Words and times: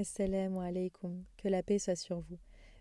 Assalamu 0.00 0.60
alaikum, 0.60 1.24
que 1.38 1.48
la 1.48 1.64
paix 1.64 1.80
soit 1.80 1.96
sur 1.96 2.20
vous. 2.20 2.38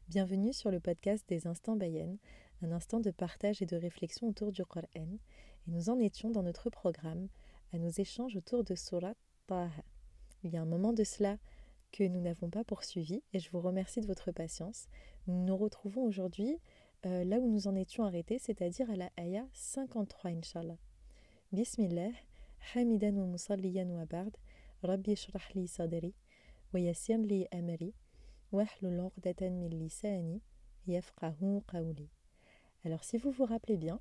Bienvenue 0.07 0.53
sur 0.53 0.69
le 0.69 0.79
podcast 0.79 1.27
des 1.27 1.47
Instants 1.47 1.75
Bayen, 1.75 2.15
un 2.61 2.71
instant 2.71 2.99
de 2.99 3.09
partage 3.09 3.59
et 3.59 3.65
de 3.65 3.75
réflexion 3.75 4.27
autour 4.27 4.51
du 4.51 4.63
Coran. 4.63 4.85
Et 4.93 5.71
nous 5.71 5.89
en 5.89 5.97
étions 5.97 6.29
dans 6.29 6.43
notre 6.43 6.69
programme 6.69 7.27
à 7.73 7.79
nos 7.79 7.89
échanges 7.89 8.35
autour 8.35 8.63
de 8.63 8.75
Surat 8.75 9.15
Taha. 9.47 9.71
Il 10.43 10.53
y 10.53 10.57
a 10.57 10.61
un 10.61 10.65
moment 10.65 10.93
de 10.93 11.03
cela 11.03 11.39
que 11.91 12.03
nous 12.03 12.21
n'avons 12.21 12.51
pas 12.51 12.63
poursuivi 12.63 13.23
et 13.33 13.39
je 13.39 13.49
vous 13.49 13.61
remercie 13.61 14.01
de 14.01 14.05
votre 14.05 14.31
patience. 14.31 14.85
Nous 15.25 15.43
nous 15.43 15.57
retrouvons 15.57 16.03
aujourd'hui 16.03 16.59
euh, 17.07 17.23
là 17.23 17.39
où 17.39 17.47
nous 17.47 17.67
en 17.67 17.73
étions 17.73 18.03
arrêtés, 18.03 18.37
c'est-à-dire 18.37 18.91
à 18.91 18.95
la 18.95 19.09
Aya 19.17 19.47
53, 19.53 20.29
Inch'Allah. 20.29 20.77
Bismillah, 21.51 22.11
Hamidan 22.75 23.17
wa 23.17 23.25
musalliyan 23.25 23.89
wa 23.89 24.05
ba'd, 24.05 24.37
Rabbi 24.83 25.15
Alors 32.83 33.03
si 33.03 33.17
vous 33.17 33.31
vous 33.31 33.45
rappelez 33.45 33.77
bien, 33.77 33.99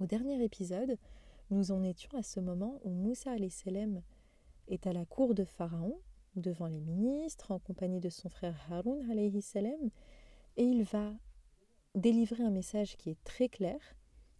au 0.00 0.06
dernier 0.06 0.42
épisode, 0.42 0.96
nous 1.50 1.72
en 1.72 1.82
étions 1.82 2.16
à 2.16 2.22
ce 2.22 2.40
moment 2.40 2.80
où 2.84 2.90
Moussa 2.90 3.32
salam 3.50 4.02
est 4.68 4.86
à 4.86 4.92
la 4.92 5.04
cour 5.04 5.34
de 5.34 5.44
Pharaon, 5.44 6.00
devant 6.36 6.66
les 6.66 6.80
ministres, 6.80 7.50
en 7.50 7.58
compagnie 7.58 8.00
de 8.00 8.08
son 8.08 8.30
frère 8.30 8.56
Haroun 8.70 9.02
salam, 9.42 9.90
et 10.56 10.64
il 10.64 10.84
va 10.84 11.12
délivrer 11.94 12.42
un 12.42 12.50
message 12.50 12.96
qui 12.96 13.10
est 13.10 13.22
très 13.24 13.48
clair. 13.48 13.78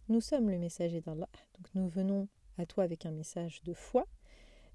Nous 0.09 0.21
sommes 0.21 0.49
le 0.49 0.57
messager 0.57 1.01
d'Allah, 1.01 1.29
donc 1.57 1.67
nous 1.75 1.87
venons 1.87 2.27
à 2.57 2.65
toi 2.65 2.83
avec 2.83 3.05
un 3.05 3.11
message 3.11 3.61
de 3.63 3.73
foi, 3.73 4.07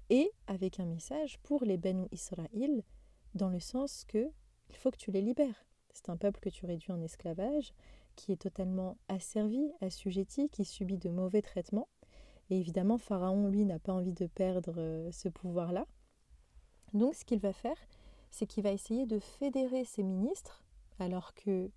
et 0.09 0.31
avec 0.47 0.79
un 0.79 0.85
message 0.85 1.39
pour 1.43 1.63
les 1.63 1.77
Benu 1.77 2.07
Israël, 2.11 2.83
dans 3.35 3.49
le 3.49 3.59
sens 3.59 4.05
que 4.05 4.31
il 4.69 4.75
faut 4.75 4.91
que 4.91 4.97
tu 4.97 5.11
les 5.11 5.21
libères. 5.21 5.65
C'est 5.93 6.09
un 6.09 6.17
peuple 6.17 6.39
que 6.39 6.49
tu 6.49 6.65
réduis 6.65 6.91
en 6.91 7.01
esclavage, 7.01 7.73
qui 8.15 8.31
est 8.31 8.41
totalement 8.41 8.97
asservi, 9.07 9.71
assujetti, 9.81 10.49
qui 10.49 10.65
subit 10.65 10.97
de 10.97 11.09
mauvais 11.09 11.41
traitements. 11.41 11.87
Et 12.49 12.59
évidemment, 12.59 12.97
Pharaon, 12.97 13.47
lui, 13.47 13.65
n'a 13.65 13.79
pas 13.79 13.93
envie 13.93 14.13
de 14.13 14.27
perdre 14.27 14.75
euh, 14.77 15.11
ce 15.11 15.29
pouvoir-là. 15.29 15.85
Donc, 16.93 17.15
ce 17.15 17.25
qu'il 17.25 17.39
va 17.39 17.53
faire, 17.53 17.77
c'est 18.31 18.45
qu'il 18.45 18.63
va 18.63 18.71
essayer 18.71 19.05
de 19.05 19.19
fédérer 19.19 19.85
ses 19.85 20.03
ministres, 20.03 20.63
alors 20.99 21.33
que 21.33 21.69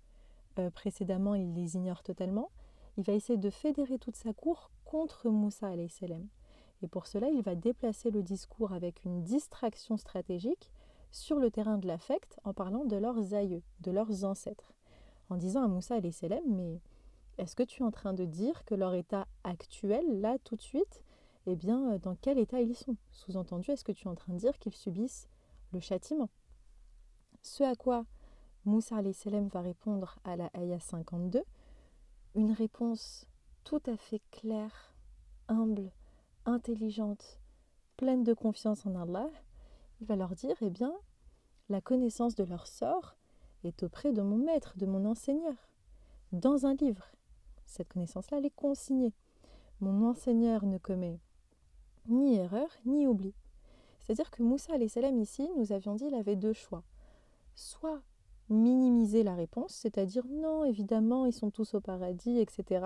euh, 0.59 0.69
précédemment, 0.71 1.35
il 1.35 1.53
les 1.53 1.75
ignore 1.75 2.03
totalement. 2.03 2.51
Il 2.97 3.03
va 3.03 3.13
essayer 3.13 3.37
de 3.37 3.49
fédérer 3.49 3.99
toute 3.99 4.15
sa 4.15 4.33
cour 4.33 4.71
contre 4.83 5.29
Moussa 5.29 5.71
salam. 5.89 6.27
Et 6.81 6.87
pour 6.87 7.07
cela, 7.07 7.29
il 7.29 7.41
va 7.41 7.55
déplacer 7.55 8.11
le 8.11 8.23
discours 8.23 8.73
avec 8.73 9.05
une 9.05 9.23
distraction 9.23 9.97
stratégique 9.97 10.71
sur 11.11 11.39
le 11.39 11.51
terrain 11.51 11.77
de 11.77 11.87
l'affect 11.87 12.39
en 12.43 12.53
parlant 12.53 12.85
de 12.85 12.95
leurs 12.95 13.33
aïeux, 13.33 13.61
de 13.81 13.91
leurs 13.91 14.23
ancêtres. 14.23 14.73
En 15.29 15.37
disant 15.37 15.63
à 15.63 15.67
Moussa 15.67 15.97
et 15.97 16.11
Sélem, 16.11 16.43
mais 16.47 16.81
est-ce 17.37 17.55
que 17.55 17.63
tu 17.63 17.81
es 17.81 17.85
en 17.85 17.91
train 17.91 18.13
de 18.13 18.25
dire 18.25 18.65
que 18.65 18.75
leur 18.75 18.93
état 18.93 19.27
actuel, 19.43 20.21
là, 20.21 20.37
tout 20.43 20.55
de 20.55 20.61
suite, 20.61 21.03
eh 21.47 21.55
bien, 21.55 21.97
dans 21.99 22.15
quel 22.15 22.37
état 22.37 22.61
ils 22.61 22.75
sont? 22.75 22.97
Sous-entendu, 23.11 23.71
est-ce 23.71 23.83
que 23.83 23.91
tu 23.91 24.07
es 24.07 24.11
en 24.11 24.15
train 24.15 24.33
de 24.33 24.39
dire 24.39 24.57
qu'ils 24.59 24.75
subissent 24.75 25.27
le 25.71 25.79
châtiment? 25.79 26.29
Ce 27.41 27.63
à 27.63 27.75
quoi 27.75 28.05
Moussa 28.65 28.97
Sélem 29.13 29.47
va 29.47 29.61
répondre 29.61 30.19
à 30.23 30.35
la 30.35 30.51
Aya 30.53 30.79
52, 30.79 31.43
une 32.35 32.51
réponse 32.51 33.25
tout 33.63 33.81
à 33.87 33.97
fait 33.97 34.21
claire, 34.29 34.93
humble, 35.47 35.91
intelligente, 36.45 37.39
pleine 37.97 38.23
de 38.23 38.33
confiance 38.33 38.85
en 38.85 38.95
Allah, 38.95 39.29
il 39.99 40.07
va 40.07 40.15
leur 40.15 40.35
dire, 40.35 40.55
eh 40.61 40.69
bien, 40.69 40.93
la 41.69 41.81
connaissance 41.81 42.35
de 42.35 42.43
leur 42.43 42.67
sort 42.67 43.15
est 43.63 43.83
auprès 43.83 44.11
de 44.11 44.21
mon 44.21 44.37
maître, 44.37 44.73
de 44.77 44.85
mon 44.85 45.05
enseigneur, 45.05 45.53
dans 46.31 46.65
un 46.65 46.73
livre. 46.75 47.11
Cette 47.65 47.89
connaissance-là, 47.89 48.39
elle 48.39 48.45
est 48.45 48.55
consignée. 48.55 49.13
Mon 49.79 50.07
enseigneur 50.07 50.65
ne 50.65 50.77
commet 50.77 51.19
ni 52.07 52.35
erreur, 52.35 52.69
ni 52.85 53.07
oubli. 53.07 53.33
C'est-à-dire 53.99 54.31
que 54.31 54.43
Moussa 54.43 54.73
salam 54.87 55.19
ici, 55.19 55.49
nous 55.57 55.71
avions 55.71 55.95
dit, 55.95 56.05
il 56.05 56.15
avait 56.15 56.35
deux 56.35 56.53
choix. 56.53 56.83
Soit 57.55 58.01
minimiser 58.49 59.23
la 59.23 59.35
réponse, 59.35 59.73
c'est-à-dire 59.73 60.25
non, 60.27 60.65
évidemment, 60.65 61.25
ils 61.25 61.33
sont 61.33 61.51
tous 61.51 61.73
au 61.73 61.81
paradis, 61.81 62.39
etc. 62.39 62.85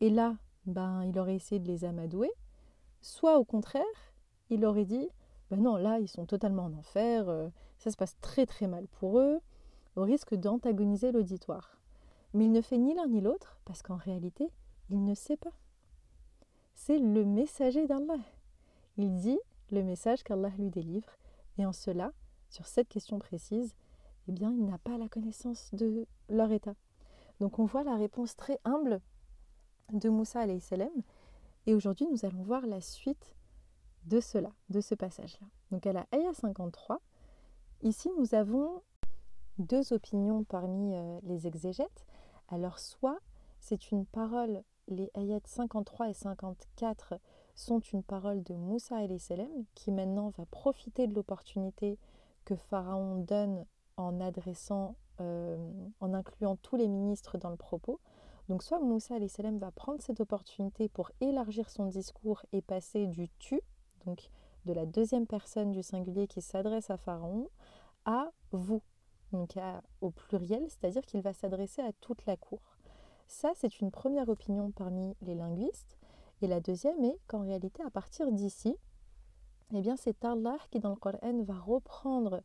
Et 0.00 0.10
là, 0.10 0.36
ben, 0.66 1.04
il 1.04 1.18
aurait 1.18 1.36
essayé 1.36 1.60
de 1.60 1.66
les 1.66 1.84
amadouer, 1.84 2.30
Soit 3.02 3.38
au 3.38 3.44
contraire, 3.44 3.82
il 4.48 4.64
aurait 4.64 4.84
dit 4.84 5.08
ben 5.50 5.60
non, 5.60 5.76
là, 5.76 5.98
ils 5.98 6.08
sont 6.08 6.24
totalement 6.24 6.64
en 6.64 6.72
enfer, 6.72 7.28
euh, 7.28 7.50
ça 7.76 7.90
se 7.90 7.96
passe 7.98 8.16
très 8.22 8.46
très 8.46 8.66
mal 8.66 8.86
pour 8.86 9.18
eux, 9.18 9.38
au 9.96 10.02
risque 10.02 10.34
d'antagoniser 10.34 11.12
l'auditoire. 11.12 11.78
Mais 12.32 12.46
il 12.46 12.52
ne 12.52 12.62
fait 12.62 12.78
ni 12.78 12.94
l'un 12.94 13.06
ni 13.06 13.20
l'autre, 13.20 13.58
parce 13.66 13.82
qu'en 13.82 13.96
réalité, 13.96 14.48
il 14.88 15.04
ne 15.04 15.14
sait 15.14 15.36
pas. 15.36 15.52
C'est 16.74 16.98
le 16.98 17.26
messager 17.26 17.86
d'Allah. 17.86 18.22
Il 18.96 19.14
dit 19.16 19.38
le 19.70 19.82
message 19.82 20.22
qu'Allah 20.22 20.48
lui 20.58 20.70
délivre, 20.70 21.10
et 21.58 21.66
en 21.66 21.72
cela, 21.72 22.12
sur 22.48 22.66
cette 22.66 22.88
question 22.88 23.18
précise, 23.18 23.74
eh 24.28 24.32
bien, 24.32 24.52
il 24.52 24.64
n'a 24.64 24.78
pas 24.78 24.96
la 24.96 25.08
connaissance 25.08 25.68
de 25.74 26.06
leur 26.30 26.50
état. 26.50 26.76
Donc 27.40 27.58
on 27.58 27.66
voit 27.66 27.84
la 27.84 27.96
réponse 27.96 28.36
très 28.36 28.58
humble 28.64 29.00
de 29.92 30.08
Moussa 30.08 30.46
salam 30.60 30.88
et 31.66 31.74
aujourd'hui, 31.74 32.06
nous 32.10 32.24
allons 32.24 32.42
voir 32.42 32.66
la 32.66 32.80
suite 32.80 33.34
de 34.06 34.20
cela, 34.20 34.50
de 34.68 34.80
ce 34.80 34.94
passage-là. 34.94 35.46
Donc 35.70 35.86
à 35.86 35.92
la 35.92 36.06
Aya 36.10 36.32
53, 36.34 37.00
ici 37.82 38.10
nous 38.18 38.34
avons 38.34 38.82
deux 39.58 39.92
opinions 39.92 40.44
parmi 40.44 40.96
euh, 40.96 41.20
les 41.22 41.46
exégètes. 41.46 42.04
Alors 42.48 42.78
soit 42.78 43.18
c'est 43.60 43.92
une 43.92 44.06
parole, 44.06 44.62
les 44.88 45.10
ayats 45.14 45.38
53 45.44 46.10
et 46.10 46.14
54 46.14 47.14
sont 47.54 47.78
une 47.78 48.02
parole 48.02 48.42
de 48.42 48.54
Moussa 48.54 49.04
et 49.04 49.18
Selem 49.18 49.64
qui 49.74 49.92
maintenant 49.92 50.30
va 50.30 50.46
profiter 50.46 51.06
de 51.06 51.14
l'opportunité 51.14 51.96
que 52.44 52.56
Pharaon 52.56 53.18
donne 53.18 53.64
en 53.96 54.20
adressant, 54.20 54.96
euh, 55.20 55.56
en 56.00 56.12
incluant 56.12 56.56
tous 56.56 56.76
les 56.76 56.88
ministres 56.88 57.38
dans 57.38 57.50
le 57.50 57.56
propos. 57.56 58.00
Donc 58.48 58.62
soit 58.62 58.80
Moussa 58.80 59.16
salam 59.28 59.58
va 59.58 59.70
prendre 59.70 60.02
cette 60.02 60.20
opportunité 60.20 60.88
pour 60.88 61.10
élargir 61.20 61.70
son 61.70 61.86
discours 61.86 62.44
et 62.52 62.60
passer 62.60 63.06
du 63.06 63.28
tu, 63.38 63.60
donc 64.04 64.28
de 64.64 64.72
la 64.72 64.86
deuxième 64.86 65.26
personne 65.26 65.72
du 65.72 65.82
singulier 65.82 66.26
qui 66.26 66.40
s'adresse 66.40 66.90
à 66.90 66.96
Pharaon, 66.96 67.48
à 68.04 68.30
vous, 68.50 68.82
donc 69.32 69.54
au 70.00 70.10
pluriel, 70.10 70.64
c'est-à-dire 70.68 71.02
qu'il 71.02 71.22
va 71.22 71.32
s'adresser 71.32 71.82
à 71.82 71.92
toute 72.00 72.24
la 72.26 72.36
cour. 72.36 72.60
Ça, 73.26 73.52
c'est 73.54 73.80
une 73.80 73.90
première 73.90 74.28
opinion 74.28 74.70
parmi 74.72 75.16
les 75.22 75.34
linguistes. 75.34 75.96
Et 76.42 76.46
la 76.46 76.60
deuxième 76.60 77.02
est 77.04 77.18
qu'en 77.28 77.40
réalité, 77.40 77.82
à 77.82 77.90
partir 77.90 78.30
d'ici, 78.30 78.76
eh 79.72 79.80
bien, 79.80 79.96
c'est 79.96 80.24
Allah 80.24 80.58
qui, 80.70 80.80
dans 80.80 80.90
le 80.90 80.96
Coran, 80.96 81.42
va 81.42 81.58
reprendre 81.58 82.42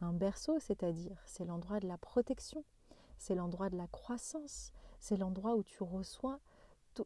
Un 0.00 0.12
berceau, 0.12 0.58
c'est-à-dire, 0.58 1.18
c'est 1.26 1.44
l'endroit 1.44 1.80
de 1.80 1.86
la 1.86 1.98
protection, 1.98 2.64
c'est 3.18 3.34
l'endroit 3.34 3.68
de 3.68 3.76
la 3.76 3.86
croissance, 3.86 4.72
c'est 4.98 5.16
l'endroit 5.16 5.56
où 5.56 5.62
tu 5.62 5.82
reçois, 5.82 6.40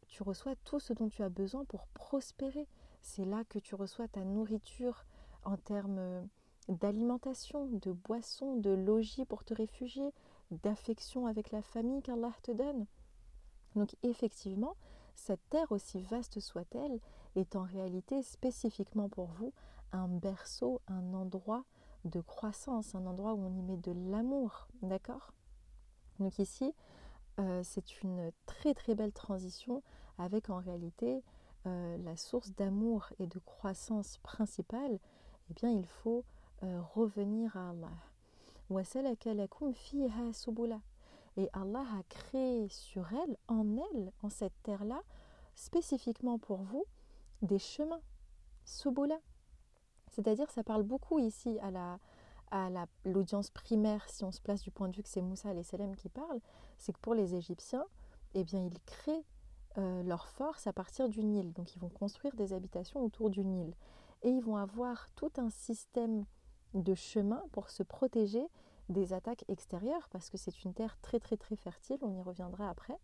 tu 0.09 0.23
reçois 0.23 0.55
tout 0.65 0.81
ce 0.81 0.93
dont 0.93 1.09
tu 1.09 1.23
as 1.23 1.29
besoin 1.29 1.65
pour 1.65 1.87
prospérer. 1.89 2.69
C'est 3.03 3.25
là 3.25 3.45
que 3.49 3.59
tu 3.59 3.75
reçois 3.75 4.09
ta 4.09 4.25
nourriture 4.25 5.05
en 5.45 5.57
termes 5.57 6.29
d'alimentation, 6.69 7.67
de 7.67 7.93
boissons, 7.93 8.57
de 8.57 8.71
logis 8.71 9.25
pour 9.27 9.45
te 9.45 9.55
réfugier, 9.55 10.13
d'affection 10.51 11.27
avec 11.27 11.51
la 11.51 11.63
famille 11.63 12.03
qu'Allah 12.03 12.33
te 12.43 12.53
donne. 12.53 12.87
Donc 13.75 13.95
effectivement, 14.03 14.77
cette 15.15 15.47
terre, 15.51 15.71
aussi 15.71 16.01
vaste 16.01 16.41
soit-elle, 16.41 17.01
est 17.37 17.57
en 17.57 17.63
réalité 17.63 18.23
spécifiquement 18.23 19.09
pour 19.09 19.27
vous 19.27 19.53
un 19.93 20.09
berceau, 20.09 20.81
un 20.89 21.15
endroit 21.15 21.65
de 22.05 22.21
croissance, 22.21 22.95
un 22.95 23.07
endroit 23.07 23.35
où 23.35 23.45
on 23.45 23.55
y 23.55 23.63
met 23.63 23.77
de 23.77 23.93
l'amour, 24.11 24.69
d'accord? 24.83 25.33
Donc 26.19 26.39
ici, 26.39 26.75
euh, 27.41 27.63
c'est 27.65 28.03
une 28.03 28.31
très 28.47 28.75
très 28.75 28.95
belle 28.95 29.13
transition 29.13 29.83
avec 30.19 30.51
en 30.51 30.59
réalité 30.59 31.23
euh, 31.67 31.97
la 31.99 32.17
source 32.17 32.53
d'amour 32.53 33.09
et 33.19 33.27
de 33.27 33.39
croissance 33.39 34.19
principale. 34.19 34.99
Eh 35.51 35.55
bien, 35.55 35.71
il 35.71 35.87
faut 35.87 36.25
euh, 36.63 36.81
revenir 36.95 37.57
à 37.57 37.71
Allah. 37.71 37.91
Et 41.37 41.49
Allah 41.53 41.85
a 41.99 42.03
créé 42.09 42.69
sur 42.69 43.13
elle, 43.13 43.37
en 43.49 43.77
elle, 43.77 44.13
en 44.23 44.31
cette 44.31 44.55
terre-là, 44.63 45.03
spécifiquement 45.55 46.39
pour 46.39 46.63
vous, 46.63 46.85
des 47.43 47.59
chemins, 47.59 48.01
subula. 48.65 49.19
C'est-à-dire, 50.15 50.51
ça 50.51 50.63
parle 50.63 50.83
beaucoup 50.83 51.19
ici 51.19 51.59
à 51.61 51.71
la 51.71 51.99
à 52.51 52.69
l'audience 53.05 53.51
primaire, 53.51 54.09
si 54.09 54.23
on 54.23 54.31
se 54.31 54.41
place 54.41 54.63
du 54.63 54.71
point 54.71 54.89
de 54.89 54.95
vue 54.95 55.03
que 55.03 55.09
c'est 55.09 55.21
Moussa 55.21 55.53
et 55.53 55.63
Salem 55.65 55.97
qui 55.97 56.09
parlent, 56.09 56.41
c'est 56.79 56.93
que 56.93 57.01
pour 57.01 57.15
les 57.15 57.35
Égyptiens, 57.35 57.85
eh 58.35 58.45
bien, 58.45 58.61
ils 58.61 58.79
créent 58.87 59.25
euh, 59.77 60.05
leur 60.05 60.29
force 60.29 60.69
à 60.69 60.73
partir 60.73 61.09
du 61.09 61.25
Nil. 61.25 61.53
Donc, 61.53 61.75
ils 61.75 61.81
vont 61.81 61.89
construire 61.89 62.35
des 62.37 62.53
habitations 62.53 63.03
autour 63.03 63.29
du 63.29 63.45
Nil. 63.45 63.75
Et 64.23 64.29
ils 64.29 64.41
vont 64.41 64.57
avoir 64.57 65.09
tout 65.17 65.33
un 65.37 65.51
système 65.51 66.27
de 66.75 66.95
chemins 66.95 67.43
pour 67.51 67.71
se 67.71 67.83
protéger 67.83 68.47
des 68.89 69.13
attaques 69.13 69.45
extérieures, 69.49 70.09
parce 70.11 70.31
que 70.31 70.37
c'est 70.37 70.65
une 70.65 70.75
terre 70.75 70.97
très 71.01 71.19
très 71.19 71.37
très 71.37 71.57
fertile, 71.57 71.99
on 72.03 72.15
y 72.15 72.23
reviendra 72.23 72.69
après. 72.69 72.99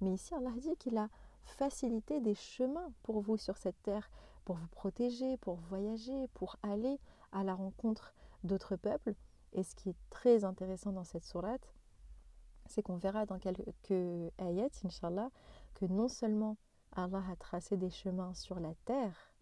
Mais 0.00 0.12
ici, 0.12 0.34
Allah 0.34 0.50
dit 0.56 0.76
qu'il 0.76 0.96
a 0.96 1.08
facilité 1.44 2.20
des 2.20 2.34
chemins 2.34 2.90
pour 3.04 3.20
vous 3.20 3.36
sur 3.36 3.56
cette 3.56 3.80
terre, 3.82 4.10
pour 4.46 4.56
vous 4.56 4.68
protéger, 4.68 5.36
pour 5.38 5.56
voyager, 5.56 6.28
pour 6.28 6.56
aller 6.62 6.98
à 7.32 7.44
la 7.44 7.54
rencontre 7.54 8.14
d'autres 8.44 8.76
peuples. 8.76 9.14
Et 9.52 9.62
ce 9.62 9.74
qui 9.74 9.90
est 9.90 9.96
très 10.08 10.44
intéressant 10.44 10.92
dans 10.92 11.04
cette 11.04 11.24
sourate, 11.24 11.74
c'est 12.64 12.82
qu'on 12.82 12.96
verra 12.96 13.26
dans 13.26 13.38
quelques 13.38 14.32
ayats, 14.38 14.70
inshallah, 14.84 15.30
que 15.74 15.84
non 15.84 16.08
seulement 16.08 16.56
Allah 16.92 17.22
a 17.30 17.36
tracé 17.36 17.76
des 17.76 17.90
chemins 17.90 18.32
sur 18.34 18.60
la 18.60 18.74
terre, 18.86 19.32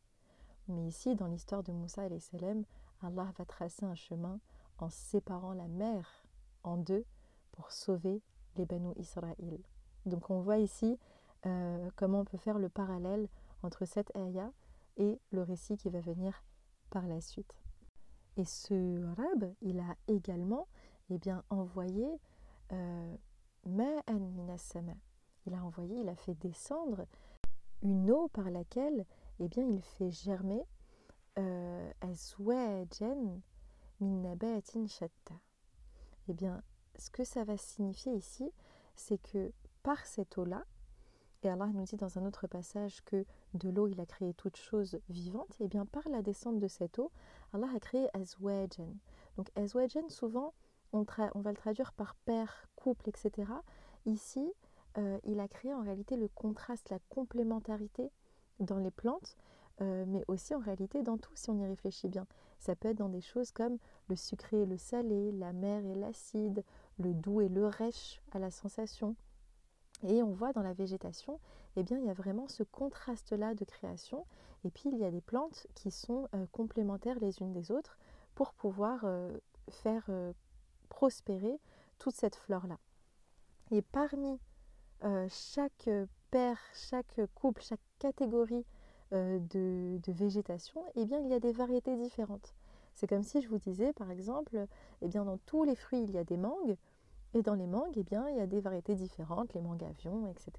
mais 0.68 0.86
ici, 0.88 1.14
dans 1.14 1.26
l'histoire 1.26 1.62
de 1.62 1.72
Moussa 1.72 2.06
et 2.06 2.18
salam, 2.18 2.64
Allah 3.02 3.32
va 3.36 3.44
tracer 3.44 3.84
un 3.84 3.94
chemin 3.94 4.40
en 4.78 4.88
séparant 4.88 5.52
la 5.52 5.68
mer 5.68 6.24
en 6.62 6.78
deux 6.78 7.04
pour 7.52 7.70
sauver 7.70 8.22
les 8.56 8.64
Banu 8.64 8.92
Israël. 8.96 9.58
Donc 10.06 10.30
on 10.30 10.40
voit 10.40 10.58
ici 10.58 10.98
euh, 11.44 11.90
comment 11.96 12.20
on 12.20 12.24
peut 12.24 12.38
faire 12.38 12.58
le 12.58 12.70
parallèle 12.70 13.28
entre 13.62 13.84
cette 13.84 14.14
ayah 14.16 14.50
et 14.96 15.20
le 15.30 15.42
récit 15.42 15.76
qui 15.76 15.90
va 15.90 16.00
venir 16.00 16.44
par 16.90 17.06
la 17.06 17.20
suite. 17.20 17.58
Et 18.36 18.44
ce 18.44 19.04
rab, 19.14 19.52
il 19.60 19.78
a 19.80 19.96
également 20.08 20.66
eh 21.10 21.18
bien, 21.18 21.44
envoyé 21.50 22.20
euh, 22.72 23.16
il 23.66 25.54
a 25.54 25.64
envoyé, 25.64 26.00
il 26.00 26.08
a 26.08 26.16
fait 26.16 26.34
descendre 26.34 27.06
une 27.82 28.10
eau 28.10 28.28
par 28.28 28.50
laquelle 28.50 29.06
eh 29.40 29.48
bien, 29.48 29.64
il 29.64 29.82
fait 29.82 30.10
germer 30.10 30.62
euh, 31.38 31.92
eh 36.28 36.32
bien, 36.32 36.62
ce 36.96 37.10
que 37.10 37.24
ça 37.24 37.44
va 37.44 37.56
signifier 37.56 38.12
ici, 38.12 38.50
c'est 38.94 39.18
que 39.18 39.52
par 39.82 40.04
cette 40.06 40.38
eau-là, 40.38 40.64
et 41.44 41.48
Allah 41.48 41.66
nous 41.72 41.84
dit 41.84 41.96
dans 41.96 42.18
un 42.18 42.26
autre 42.26 42.46
passage 42.46 43.02
que 43.04 43.24
de 43.54 43.68
l'eau 43.68 43.86
il 43.86 44.00
a 44.00 44.06
créé 44.06 44.34
toute 44.34 44.56
chose 44.56 44.98
vivante, 45.08 45.56
et 45.60 45.64
eh 45.64 45.68
bien 45.68 45.86
par 45.86 46.08
la 46.08 46.22
descente 46.22 46.58
de 46.58 46.68
cette 46.68 46.98
eau, 46.98 47.10
Allah 47.52 47.68
a 47.74 47.80
créé 47.80 48.08
azwajan. 48.14 48.94
Donc 49.36 49.50
azwajan, 49.56 50.08
souvent, 50.08 50.54
on, 50.92 51.04
va 51.40 51.50
le 51.50 51.56
traduire 51.56 51.92
par 51.92 52.14
père, 52.14 52.66
couple, 52.76 53.08
etc. 53.08 53.50
Ici, 54.06 54.52
euh, 54.98 55.18
il 55.24 55.40
a 55.40 55.48
créé 55.48 55.74
en 55.74 55.82
réalité 55.82 56.16
le 56.16 56.28
contraste, 56.28 56.90
la 56.90 57.00
complémentarité 57.08 58.10
dans 58.60 58.78
les 58.78 58.92
plantes, 58.92 59.36
euh, 59.80 60.04
mais 60.06 60.22
aussi 60.28 60.54
en 60.54 60.60
réalité 60.60 61.02
dans 61.02 61.18
tout 61.18 61.34
si 61.34 61.50
on 61.50 61.58
y 61.58 61.66
réfléchit 61.66 62.08
bien. 62.08 62.26
Ça 62.60 62.76
peut 62.76 62.88
être 62.88 62.98
dans 62.98 63.08
des 63.08 63.20
choses 63.20 63.50
comme 63.50 63.78
le 64.08 64.14
sucré 64.16 64.62
et 64.62 64.66
le 64.66 64.76
salé, 64.76 65.32
la 65.32 65.52
mer 65.52 65.84
et 65.84 65.94
l'acide, 65.94 66.64
le 66.98 67.12
doux 67.12 67.40
et 67.40 67.48
le 67.48 67.66
rêche 67.66 68.22
à 68.32 68.38
la 68.38 68.52
sensation. 68.52 69.16
Et 70.02 70.22
on 70.22 70.32
voit 70.32 70.52
dans 70.52 70.62
la 70.62 70.74
végétation, 70.74 71.40
eh 71.76 71.82
bien, 71.82 71.98
il 71.98 72.04
y 72.04 72.10
a 72.10 72.14
vraiment 72.14 72.48
ce 72.48 72.62
contraste-là 72.62 73.54
de 73.54 73.64
création. 73.64 74.26
Et 74.64 74.70
puis, 74.70 74.90
il 74.92 74.98
y 74.98 75.04
a 75.04 75.10
des 75.10 75.20
plantes 75.20 75.66
qui 75.74 75.90
sont 75.90 76.28
euh, 76.34 76.46
complémentaires 76.52 77.18
les 77.20 77.40
unes 77.40 77.52
des 77.52 77.70
autres 77.70 77.98
pour 78.34 78.52
pouvoir 78.52 79.04
euh, 79.04 79.30
faire 79.70 80.10
prospérer 80.88 81.58
toute 81.98 82.14
cette 82.14 82.36
flore-là. 82.36 82.78
Et 83.70 83.80
parmi 83.82 84.38
chaque 85.28 85.88
paire, 86.30 86.58
chaque 86.72 87.20
couple, 87.34 87.62
chaque 87.62 87.80
catégorie 87.98 88.64
euh, 89.12 89.38
de, 89.50 90.12
végétation, 90.12 90.82
eh 90.96 91.04
bien, 91.04 91.20
il 91.20 91.28
y 91.28 91.34
a 91.34 91.38
des 91.38 91.52
variétés 91.52 91.96
différentes. 91.96 92.54
C'est 92.94 93.06
comme 93.06 93.22
si 93.22 93.40
je 93.40 93.48
vous 93.48 93.58
disais, 93.58 93.92
par 93.92 94.10
exemple, 94.10 94.66
eh 95.02 95.08
bien, 95.08 95.24
dans 95.24 95.38
tous 95.46 95.62
les 95.62 95.76
fruits, 95.76 96.02
il 96.02 96.10
y 96.10 96.18
a 96.18 96.24
des 96.24 96.36
mangues, 96.36 96.76
et 97.34 97.42
dans 97.42 97.54
les 97.54 97.66
mangues, 97.66 97.96
eh 97.96 98.04
bien, 98.04 98.28
il 98.28 98.36
y 98.36 98.40
a 98.40 98.46
des 98.46 98.60
variétés 98.60 98.94
différentes, 98.94 99.54
les 99.54 99.60
mangues 99.60 99.84
avions, 99.84 100.28
etc. 100.28 100.52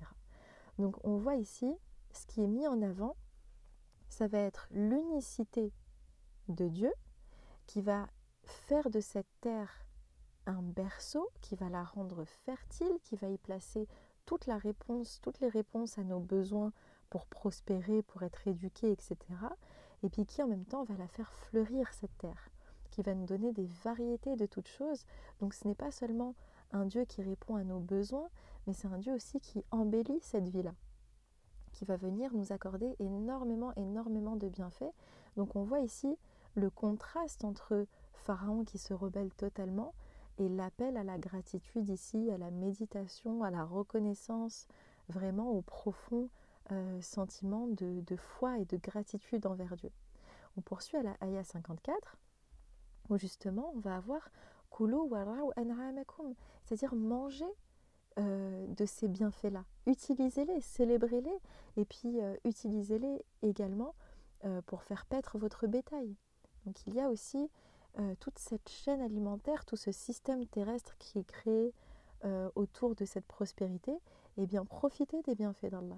Donc, 0.77 0.95
on 1.03 1.17
voit 1.17 1.35
ici, 1.35 1.73
ce 2.11 2.25
qui 2.27 2.43
est 2.43 2.47
mis 2.47 2.67
en 2.67 2.81
avant, 2.81 3.15
ça 4.09 4.27
va 4.27 4.39
être 4.39 4.67
l'unicité 4.71 5.71
de 6.49 6.67
Dieu 6.67 6.93
qui 7.65 7.81
va 7.81 8.07
faire 8.43 8.89
de 8.89 8.99
cette 8.99 9.27
terre 9.41 9.85
un 10.45 10.61
berceau, 10.61 11.31
qui 11.41 11.55
va 11.55 11.69
la 11.69 11.83
rendre 11.83 12.23
fertile, 12.25 12.99
qui 13.01 13.15
va 13.15 13.29
y 13.29 13.37
placer 13.37 13.87
toute 14.25 14.45
la 14.45 14.57
réponse, 14.57 15.19
toutes 15.21 15.39
les 15.39 15.49
réponses 15.49 15.97
à 15.97 16.03
nos 16.03 16.19
besoins 16.19 16.71
pour 17.09 17.25
prospérer, 17.25 18.03
pour 18.03 18.23
être 18.23 18.47
éduqué, 18.47 18.91
etc. 18.91 19.17
Et 20.03 20.09
puis 20.09 20.25
qui 20.25 20.43
en 20.43 20.47
même 20.47 20.65
temps 20.65 20.83
va 20.83 20.95
la 20.97 21.07
faire 21.07 21.31
fleurir 21.31 21.91
cette 21.93 22.15
terre, 22.17 22.49
qui 22.91 23.01
va 23.01 23.15
nous 23.15 23.25
donner 23.25 23.53
des 23.53 23.67
variétés 23.83 24.35
de 24.35 24.45
toutes 24.45 24.67
choses. 24.67 25.05
Donc 25.39 25.53
ce 25.53 25.67
n'est 25.67 25.75
pas 25.75 25.91
seulement 25.91 26.35
Dieu 26.83 27.05
qui 27.05 27.21
répond 27.21 27.55
à 27.55 27.63
nos 27.63 27.79
besoins, 27.79 28.27
mais 28.67 28.73
c'est 28.73 28.89
un 28.89 28.97
Dieu 28.97 29.13
aussi 29.13 29.39
qui 29.39 29.63
embellit 29.71 30.19
cette 30.19 30.49
vie-là, 30.49 30.73
qui 31.71 31.85
va 31.85 31.95
venir 31.95 32.33
nous 32.33 32.51
accorder 32.51 32.97
énormément, 32.99 33.73
énormément 33.77 34.35
de 34.35 34.49
bienfaits. 34.49 34.91
Donc 35.37 35.55
on 35.55 35.63
voit 35.63 35.79
ici 35.79 36.17
le 36.55 36.69
contraste 36.69 37.45
entre 37.45 37.87
Pharaon 38.13 38.65
qui 38.65 38.77
se 38.77 38.93
rebelle 38.93 39.33
totalement 39.33 39.93
et 40.37 40.49
l'appel 40.49 40.97
à 40.97 41.03
la 41.03 41.17
gratitude 41.17 41.87
ici, 41.89 42.29
à 42.31 42.37
la 42.37 42.51
méditation, 42.51 43.43
à 43.43 43.51
la 43.51 43.63
reconnaissance 43.63 44.67
vraiment 45.07 45.51
au 45.51 45.61
profond 45.61 46.29
euh, 46.71 46.99
sentiment 47.01 47.67
de, 47.67 48.15
foi 48.15 48.57
et 48.59 48.65
de 48.65 48.77
gratitude 48.77 49.45
envers 49.45 49.75
Dieu. 49.75 49.91
On 50.57 50.61
poursuit 50.61 50.97
à 50.97 51.03
la 51.03 51.15
Aya 51.21 51.43
54, 51.43 52.17
où 53.09 53.17
justement 53.17 53.71
on 53.75 53.79
va 53.79 53.95
avoir 53.95 54.29
c'est-à-dire 56.63 56.95
manger 56.95 57.45
euh, 58.17 58.67
de 58.67 58.85
ces 58.85 59.07
bienfaits-là. 59.07 59.65
Utilisez-les, 59.85 60.61
célébrez-les, 60.61 61.37
et 61.77 61.85
puis 61.85 62.21
euh, 62.21 62.35
utilisez-les 62.43 63.23
également 63.41 63.95
pour 64.67 64.83
faire 64.83 65.07
paître 65.07 65.39
votre 65.39 65.65
bétail. 65.65 66.15
Donc 66.67 66.85
il 66.85 66.93
y 66.93 67.01
a 67.01 67.09
aussi 67.09 67.49
toute 68.19 68.37
cette 68.37 68.69
chaîne 68.69 69.01
alimentaire, 69.01 69.65
tout 69.65 69.75
ce 69.75 69.91
système 69.91 70.45
terrestre 70.45 70.95
qui 70.99 71.17
est 71.17 71.23
créé 71.23 71.73
autour 72.53 72.93
de 72.93 73.05
cette 73.05 73.25
prospérité, 73.25 73.91
et 73.91 74.43
eh 74.43 74.45
bien 74.45 74.63
profitez 74.63 75.23
des 75.23 75.33
bienfaits 75.33 75.71
d'Allah. 75.71 75.97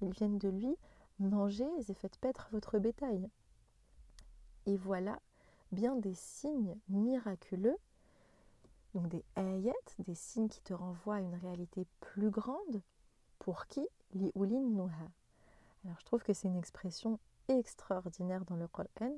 Ils 0.00 0.12
viennent 0.12 0.38
de 0.38 0.48
lui, 0.48 0.74
mangez 1.18 1.68
et 1.88 1.92
faites 1.92 2.16
paître 2.16 2.48
votre 2.52 2.78
bétail. 2.78 3.28
Et 4.64 4.78
voilà 4.78 5.20
bien 5.72 5.96
des 5.96 6.14
signes 6.14 6.76
miraculeux, 6.88 7.76
donc 8.94 9.08
des 9.08 9.24
ayat, 9.36 9.72
des 9.98 10.14
signes 10.14 10.48
qui 10.48 10.62
te 10.62 10.72
renvoient 10.72 11.16
à 11.16 11.20
une 11.20 11.34
réalité 11.34 11.86
plus 12.00 12.30
grande. 12.30 12.82
Pour 13.38 13.66
qui? 13.66 13.86
Li 14.14 14.30
ulin 14.36 14.60
nuha. 14.60 15.10
Alors 15.84 15.98
je 15.98 16.04
trouve 16.04 16.22
que 16.22 16.32
c'est 16.32 16.48
une 16.48 16.56
expression 16.56 17.18
extraordinaire 17.48 18.44
dans 18.44 18.56
le 18.56 18.68
Coran. 18.68 19.12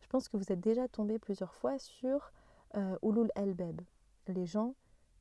Je 0.00 0.06
pense 0.08 0.28
que 0.28 0.36
vous 0.36 0.52
êtes 0.52 0.60
déjà 0.60 0.88
tombé 0.88 1.18
plusieurs 1.18 1.54
fois 1.54 1.78
sur 1.78 2.32
euh, 2.76 2.96
ulul 3.02 3.30
albab, 3.34 3.80
les 4.28 4.46
gens 4.46 4.74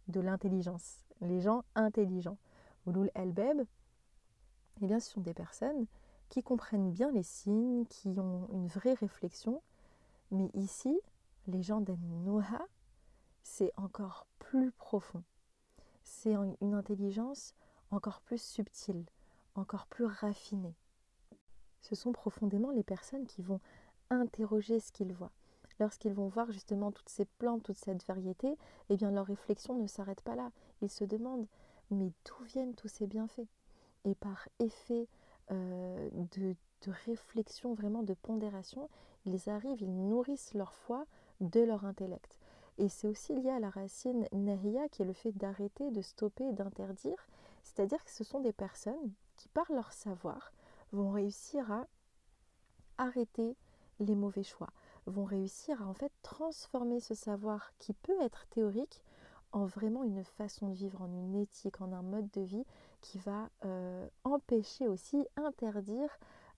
de 0.07 0.21
l'intelligence, 0.21 0.99
les 1.21 1.41
gens 1.41 1.63
intelligents. 1.75 2.37
Ulul 2.85 3.11
albab, 3.15 3.65
eh 4.81 4.85
bien 4.85 4.99
ce 4.99 5.11
sont 5.11 5.21
des 5.21 5.33
personnes 5.33 5.87
qui 6.29 6.43
comprennent 6.43 6.91
bien 6.91 7.11
les 7.11 7.23
signes, 7.23 7.85
qui 7.85 8.09
ont 8.19 8.47
une 8.53 8.67
vraie 8.67 8.93
réflexion. 8.93 9.61
Mais 10.31 10.49
ici, 10.53 10.97
les 11.47 11.63
gens 11.63 11.81
d'En-Noha, 11.81 12.65
c'est 13.47 13.71
encore 13.77 14.27
plus 14.39 14.71
profond. 14.71 15.23
C'est 16.03 16.35
une 16.61 16.73
intelligence 16.73 17.55
encore 17.91 18.19
plus 18.21 18.41
subtile, 18.41 19.05
encore 19.55 19.87
plus 19.87 20.05
raffinée. 20.05 20.75
Ce 21.81 21.95
sont 21.95 22.11
profondément 22.11 22.71
les 22.71 22.83
personnes 22.83 23.25
qui 23.25 23.41
vont 23.41 23.61
interroger 24.09 24.79
ce 24.79 24.91
qu'ils 24.91 25.13
voient. 25.13 25.31
Lorsqu'ils 25.79 26.13
vont 26.13 26.27
voir 26.27 26.51
justement 26.51 26.91
toutes 26.91 27.09
ces 27.09 27.25
plantes, 27.25 27.63
toute 27.63 27.77
cette 27.77 28.05
variété, 28.05 28.57
eh 28.89 28.97
bien 28.97 29.11
leur 29.11 29.25
réflexion 29.25 29.75
ne 29.75 29.87
s'arrête 29.87 30.21
pas 30.21 30.35
là. 30.35 30.51
Ils 30.81 30.91
se 30.91 31.05
demandent 31.05 31.47
mais 31.89 32.11
d'où 32.25 32.43
viennent 32.43 32.75
tous 32.75 32.89
ces 32.89 33.07
bienfaits? 33.07 33.47
Et 34.03 34.15
par 34.15 34.49
effet 34.59 35.07
euh, 35.51 36.09
de, 36.35 36.55
réflexion, 37.05 37.73
vraiment 37.73 38.03
de 38.03 38.13
pondération, 38.13 38.89
ils 39.25 39.49
arrivent, 39.49 39.81
ils 39.81 40.07
nourrissent 40.07 40.53
leur 40.53 40.73
foi 40.73 41.05
de 41.39 41.61
leur 41.61 41.85
intellect. 41.85 42.37
Et 42.77 42.89
c'est 42.89 43.07
aussi 43.07 43.33
lié 43.33 43.49
à 43.49 43.59
la 43.59 43.69
racine 43.69 44.27
nahia, 44.31 44.87
qui 44.89 45.01
est 45.01 45.05
le 45.05 45.13
fait 45.13 45.31
d'arrêter, 45.31 45.89
de 45.91 46.01
stopper, 46.01 46.51
d'interdire. 46.53 47.27
C'est-à-dire 47.63 48.03
que 48.03 48.11
ce 48.11 48.23
sont 48.23 48.39
des 48.39 48.53
personnes 48.53 49.11
qui, 49.35 49.49
par 49.49 49.71
leur 49.71 49.91
savoir, 49.93 50.53
vont 50.91 51.11
réussir 51.11 51.71
à 51.71 51.87
arrêter 52.97 53.55
les 53.99 54.15
mauvais 54.15 54.43
choix, 54.43 54.69
vont 55.05 55.25
réussir 55.25 55.81
à 55.81 55.85
en 55.85 55.93
fait 55.93 56.11
transformer 56.21 56.99
ce 56.99 57.15
savoir 57.15 57.71
qui 57.79 57.93
peut 57.93 58.19
être 58.21 58.45
théorique 58.47 59.03
en 59.51 59.65
vraiment 59.65 60.03
une 60.03 60.23
façon 60.23 60.69
de 60.69 60.75
vivre, 60.75 61.01
en 61.01 61.11
une 61.11 61.35
éthique, 61.35 61.81
en 61.81 61.91
un 61.93 62.01
mode 62.01 62.29
de 62.31 62.41
vie 62.41 62.65
qui 63.01 63.17
va 63.19 63.49
euh, 63.65 64.07
empêcher 64.23 64.87
aussi, 64.87 65.25
interdire 65.35 66.09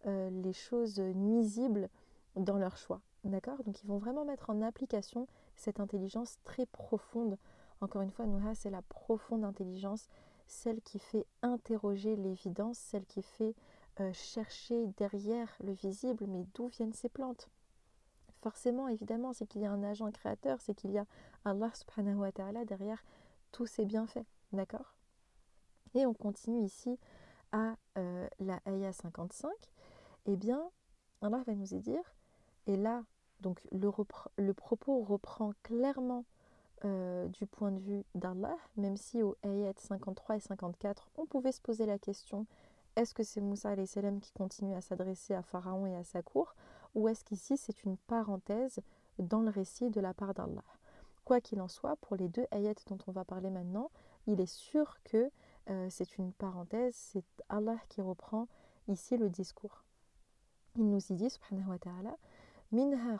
euh, 0.06 0.30
les 0.30 0.54
choses 0.54 1.00
nuisibles 1.00 1.90
dans 2.36 2.58
leur 2.58 2.78
choix. 2.78 3.02
D'accord? 3.24 3.64
Donc 3.64 3.84
ils 3.84 3.88
vont 3.88 3.98
vraiment 3.98 4.26
mettre 4.26 4.50
en 4.50 4.62
application 4.62 5.28
cette 5.60 5.80
intelligence 5.80 6.38
très 6.44 6.66
profonde. 6.66 7.38
Encore 7.82 8.02
une 8.02 8.12
fois, 8.12 8.26
Nouha, 8.26 8.56
c'est 8.56 8.70
la 8.70 8.82
profonde 8.82 9.44
intelligence, 9.44 10.08
celle 10.48 10.82
qui 10.82 11.00
fait 11.00 11.26
interroger 11.42 12.16
l'évidence, 12.16 12.78
celle 12.78 13.06
qui 13.06 13.22
fait 13.22 13.56
euh, 14.00 14.12
chercher 14.14 14.88
derrière 14.98 15.50
le 15.64 15.74
visible, 15.74 16.26
mais 16.28 16.46
d'où 16.54 16.68
viennent 16.68 16.94
ces 16.94 17.10
plantes? 17.10 17.50
Forcément, 18.42 18.88
évidemment, 18.88 19.34
c'est 19.34 19.46
qu'il 19.46 19.62
y 19.62 19.66
a 19.66 19.72
un 19.72 19.84
agent 19.84 20.10
créateur, 20.12 20.62
c'est 20.62 20.74
qu'il 20.74 20.92
y 20.92 20.98
a 20.98 21.06
Allah 21.44 21.72
subhanahu 21.74 22.16
wa 22.16 22.32
ta'ala 22.32 22.64
derrière 22.64 23.04
tous 23.52 23.66
ces 23.66 23.86
bienfaits. 23.86 24.26
D'accord? 24.54 24.96
Et 25.94 26.06
on 26.06 26.14
continue 26.14 26.64
ici 26.64 26.98
à 27.52 27.76
euh, 27.98 28.28
la 28.40 28.60
ayah 28.66 28.94
55. 28.94 29.52
Eh 30.26 30.38
bien, 30.38 30.70
Allah 31.22 31.44
va 31.46 31.54
nous 31.54 31.66
dire, 31.80 32.14
et 32.68 32.78
là, 32.78 33.04
donc 33.42 33.62
le, 33.72 34.54
propos 34.54 35.02
reprend 35.04 35.54
clairement 35.64 36.26
euh, 36.86 37.28
du 37.28 37.46
point 37.46 37.72
de 37.72 37.80
vue 37.80 38.04
d'Allah, 38.16 38.58
même 38.78 38.98
si 38.98 39.22
au 39.22 39.36
ayat 39.44 39.74
53 39.78 40.38
et 40.38 40.40
54, 40.40 41.10
on 41.18 41.26
pouvait 41.26 41.52
se 41.52 41.62
poser 41.62 41.86
la 41.86 42.00
question 42.00 42.46
est-ce 42.96 43.14
que 43.14 43.24
c'est 43.24 43.40
Moussa 43.40 43.76
salam 43.86 44.20
qui 44.20 44.34
continue 44.34 44.76
à 44.76 44.82
s'adresser 44.82 45.34
à 45.34 45.42
Pharaon 45.42 45.86
et 45.86 45.96
à 45.96 46.04
sa 46.04 46.22
cour 46.22 46.54
ou 46.96 47.08
est-ce 47.08 47.24
qu'ici 47.24 47.56
c'est 47.56 47.84
une 47.84 47.96
parenthèse 47.96 48.82
dans 49.20 49.42
le 49.42 49.50
récit 49.50 49.90
de 49.90 50.02
la 50.02 50.14
part 50.14 50.34
d'Allah? 50.34 50.64
Quoi 51.24 51.40
qu'il 51.40 51.62
en 51.62 51.68
soit, 51.68 51.96
pour 51.98 52.18
les 52.18 52.28
deux 52.28 52.46
ayats 52.52 52.74
dont 52.88 52.98
on 53.08 53.12
va 53.12 53.24
parler 53.24 53.50
maintenant, 53.50 53.92
il 54.28 54.42
est 54.42 54.54
sûr 54.54 54.98
que 55.04 55.32
euh, 55.70 55.88
c'est 55.90 56.18
une 56.18 56.34
parenthèse, 56.34 56.96
c'est 56.96 57.24
Allah 57.48 57.78
qui 57.88 58.02
reprend 58.02 58.48
ici 58.88 59.16
le 59.16 59.30
discours. 59.30 59.84
Il 60.76 60.90
nous 60.90 61.12
y 61.12 61.16
dit, 61.16 61.30
subhanahu 61.30 61.70
wa 61.70 61.80
ta'ala, 61.80 62.18
Minha 62.72 63.18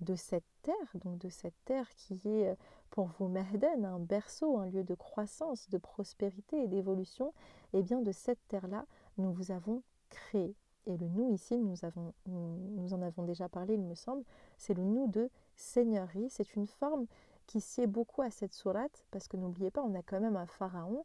de 0.00 0.14
cette 0.14 0.44
terre, 0.62 0.74
donc 0.96 1.18
de 1.18 1.28
cette 1.28 1.54
terre 1.64 1.88
qui 1.94 2.20
est 2.26 2.48
euh, 2.50 2.54
pour 2.90 3.06
vous 3.06 3.28
Mahden, 3.28 3.84
un 3.84 3.98
berceau, 3.98 4.58
un 4.58 4.66
lieu 4.66 4.84
de 4.84 4.94
croissance, 4.94 5.68
de 5.70 5.78
prospérité 5.78 6.62
et 6.62 6.68
d'évolution, 6.68 7.32
et 7.72 7.78
eh 7.78 7.82
bien 7.82 8.00
de 8.00 8.12
cette 8.12 8.46
terre-là, 8.48 8.84
nous 9.18 9.32
vous 9.32 9.52
avons 9.52 9.82
créé. 10.08 10.54
Et 10.86 10.96
le 10.96 11.06
nous 11.08 11.32
ici, 11.32 11.56
nous, 11.56 12.94
en 12.94 13.02
avons 13.02 13.22
déjà 13.24 13.48
parlé, 13.48 13.74
il 13.74 13.82
me 13.82 13.94
semble, 13.94 14.24
c'est 14.56 14.74
le 14.74 14.82
nous 14.82 15.06
de 15.08 15.30
seigneurie. 15.54 16.28
C'est 16.30 16.56
une 16.56 16.66
forme 16.66 17.06
qui 17.46 17.60
sied 17.60 17.86
beaucoup 17.86 18.22
à 18.22 18.30
cette 18.30 18.54
sourate, 18.54 19.04
parce 19.10 19.28
que 19.28 19.36
n'oubliez 19.36 19.70
pas, 19.70 19.82
on 19.82 19.94
a 19.94 20.02
quand 20.02 20.20
même 20.20 20.36
un 20.36 20.46
pharaon 20.46 21.04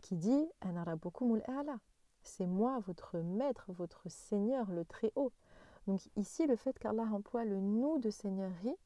qui 0.00 0.16
dit 0.16 0.48
C'est 2.22 2.46
moi, 2.46 2.78
votre 2.86 3.18
maître, 3.18 3.66
votre 3.68 4.08
seigneur, 4.08 4.70
le 4.70 4.84
Très-Haut. 4.84 5.32
Donc 5.90 6.08
ici, 6.14 6.46
le 6.46 6.54
fait 6.54 6.78
qu'Allah 6.78 7.08
emploie 7.12 7.44
le 7.44 7.58
nous 7.58 7.98
de 7.98 8.10
seigneurie, 8.10 8.76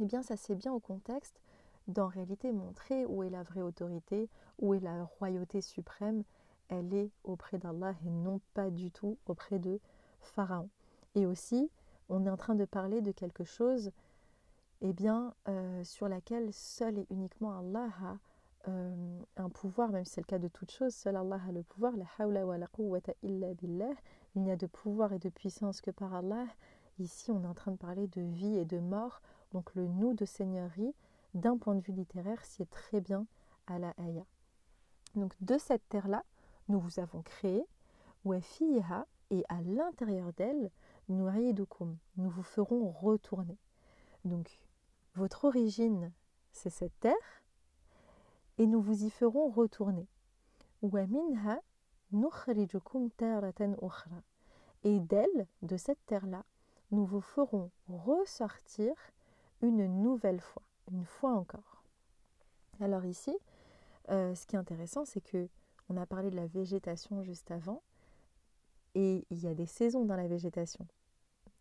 eh 0.00 0.04
bien, 0.04 0.24
ça 0.24 0.36
c'est 0.36 0.56
bien 0.56 0.72
au 0.72 0.80
contexte 0.80 1.40
d'en 1.86 2.08
réalité 2.08 2.50
montrer 2.50 3.06
où 3.06 3.22
est 3.22 3.30
la 3.30 3.44
vraie 3.44 3.62
autorité, 3.62 4.28
où 4.58 4.74
est 4.74 4.80
la 4.80 5.04
royauté 5.04 5.60
suprême, 5.60 6.24
elle 6.68 6.92
est 6.94 7.12
auprès 7.22 7.58
d'Allah 7.58 7.94
et 8.04 8.10
non 8.10 8.40
pas 8.54 8.70
du 8.70 8.90
tout 8.90 9.18
auprès 9.26 9.60
de 9.60 9.78
Pharaon. 10.20 10.68
Et 11.14 11.26
aussi, 11.26 11.70
on 12.08 12.26
est 12.26 12.30
en 12.30 12.36
train 12.36 12.56
de 12.56 12.64
parler 12.64 13.02
de 13.02 13.12
quelque 13.12 13.44
chose 13.44 13.92
eh 14.80 14.92
bien, 14.92 15.32
euh, 15.46 15.84
sur 15.84 16.08
laquelle 16.08 16.52
seul 16.52 16.98
et 16.98 17.06
uniquement 17.10 17.56
Allah 17.56 17.88
a 18.02 18.18
euh, 18.68 19.20
un 19.36 19.48
pouvoir, 19.48 19.90
même 19.90 20.04
si 20.04 20.14
c'est 20.14 20.22
le 20.22 20.26
cas 20.26 20.40
de 20.40 20.48
toute 20.48 20.72
chose, 20.72 20.92
seul 20.92 21.14
Allah 21.14 21.40
a 21.48 21.52
le 21.52 21.62
pouvoir, 21.62 21.96
la 21.96 22.06
hawla 22.18 22.44
wa 22.44 22.58
la 22.58 22.66
quwwata 22.66 23.12
illa 23.22 23.54
billah, 23.54 23.94
il 24.34 24.42
n'y 24.42 24.50
a 24.50 24.56
de 24.56 24.66
pouvoir 24.66 25.12
et 25.12 25.18
de 25.18 25.28
puissance 25.28 25.80
que 25.80 25.90
par 25.90 26.14
Allah. 26.14 26.46
Ici, 26.98 27.30
on 27.30 27.42
est 27.42 27.46
en 27.46 27.54
train 27.54 27.72
de 27.72 27.76
parler 27.76 28.06
de 28.08 28.20
vie 28.20 28.58
et 28.58 28.64
de 28.64 28.78
mort, 28.78 29.22
donc 29.52 29.74
le 29.74 29.86
nous 29.86 30.14
de 30.14 30.24
seigneurie, 30.24 30.94
d'un 31.34 31.56
point 31.56 31.74
de 31.74 31.80
vue 31.80 31.92
littéraire, 31.92 32.44
c'est 32.44 32.68
très 32.68 33.00
bien 33.00 33.26
à 33.66 33.78
la 33.78 33.94
Aya. 33.98 34.24
Donc 35.14 35.34
de 35.40 35.58
cette 35.58 35.88
terre-là, 35.88 36.24
nous 36.68 36.78
vous 36.80 37.00
avons 37.00 37.22
créé, 37.22 37.64
fiha 38.40 39.06
et 39.30 39.44
à 39.48 39.60
l'intérieur 39.62 40.32
d'elle, 40.34 40.70
nous 41.08 41.28
nous 42.16 42.30
vous 42.30 42.42
ferons 42.42 42.90
retourner. 42.90 43.58
Donc, 44.24 44.60
votre 45.14 45.46
origine, 45.46 46.12
c'est 46.52 46.70
cette 46.70 46.98
terre, 47.00 47.42
et 48.58 48.66
nous 48.66 48.80
vous 48.80 49.04
y 49.04 49.10
ferons 49.10 49.48
retourner. 49.48 50.06
minha 50.82 51.60
et 54.82 55.00
d'elle, 55.00 55.46
de 55.62 55.76
cette 55.76 56.04
terre-là, 56.06 56.44
nous 56.90 57.04
vous 57.04 57.20
ferons 57.20 57.70
ressortir 57.88 58.92
une 59.62 59.86
nouvelle 60.02 60.40
fois, 60.40 60.62
une 60.90 61.04
fois 61.04 61.32
encore. 61.32 61.84
Alors 62.80 63.04
ici, 63.04 63.36
euh, 64.10 64.34
ce 64.34 64.46
qui 64.46 64.56
est 64.56 64.58
intéressant, 64.58 65.04
c'est 65.04 65.20
que 65.20 65.48
on 65.88 65.96
a 65.96 66.06
parlé 66.06 66.30
de 66.30 66.36
la 66.36 66.46
végétation 66.46 67.22
juste 67.22 67.50
avant, 67.50 67.82
et 68.94 69.26
il 69.30 69.40
y 69.40 69.46
a 69.46 69.54
des 69.54 69.66
saisons 69.66 70.04
dans 70.04 70.16
la 70.16 70.28
végétation. 70.28 70.86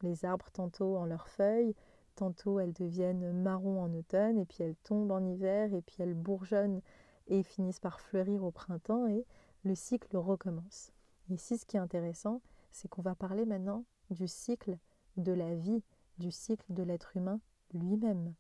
Les 0.02 0.24
arbres, 0.24 0.50
tantôt 0.52 0.98
en 0.98 1.06
leurs 1.06 1.28
feuilles, 1.28 1.76
tantôt 2.16 2.60
elles 2.60 2.74
deviennent 2.74 3.32
marron 3.32 3.82
en 3.82 3.94
automne, 3.94 4.38
et 4.38 4.46
puis 4.46 4.64
elles 4.64 4.76
tombent 4.78 5.12
en 5.12 5.24
hiver, 5.26 5.74
et 5.74 5.82
puis 5.82 5.98
elles 6.00 6.14
bourgeonnent 6.14 6.82
et 7.28 7.44
finissent 7.44 7.80
par 7.80 8.00
fleurir 8.00 8.44
au 8.44 8.52
printemps, 8.52 9.08
et 9.08 9.26
le 9.64 9.76
cycle 9.76 10.16
recommence. 10.18 10.92
Ici, 11.30 11.58
ce 11.58 11.66
qui 11.66 11.78
est 11.78 11.82
intéressant, 11.82 12.42
c'est 12.72 12.88
qu'on 12.88 13.02
va 13.02 13.16
parler 13.16 13.46
maintenant 13.46 13.84
du 14.10 14.28
cycle 14.28 14.78
de 15.18 15.32
la 15.32 15.56
vie, 15.56 15.84
du 16.18 16.32
cycle 16.32 16.74
de 16.74 16.84
l'être 16.84 17.18
humain 17.18 17.40
lui-même. 17.74 18.34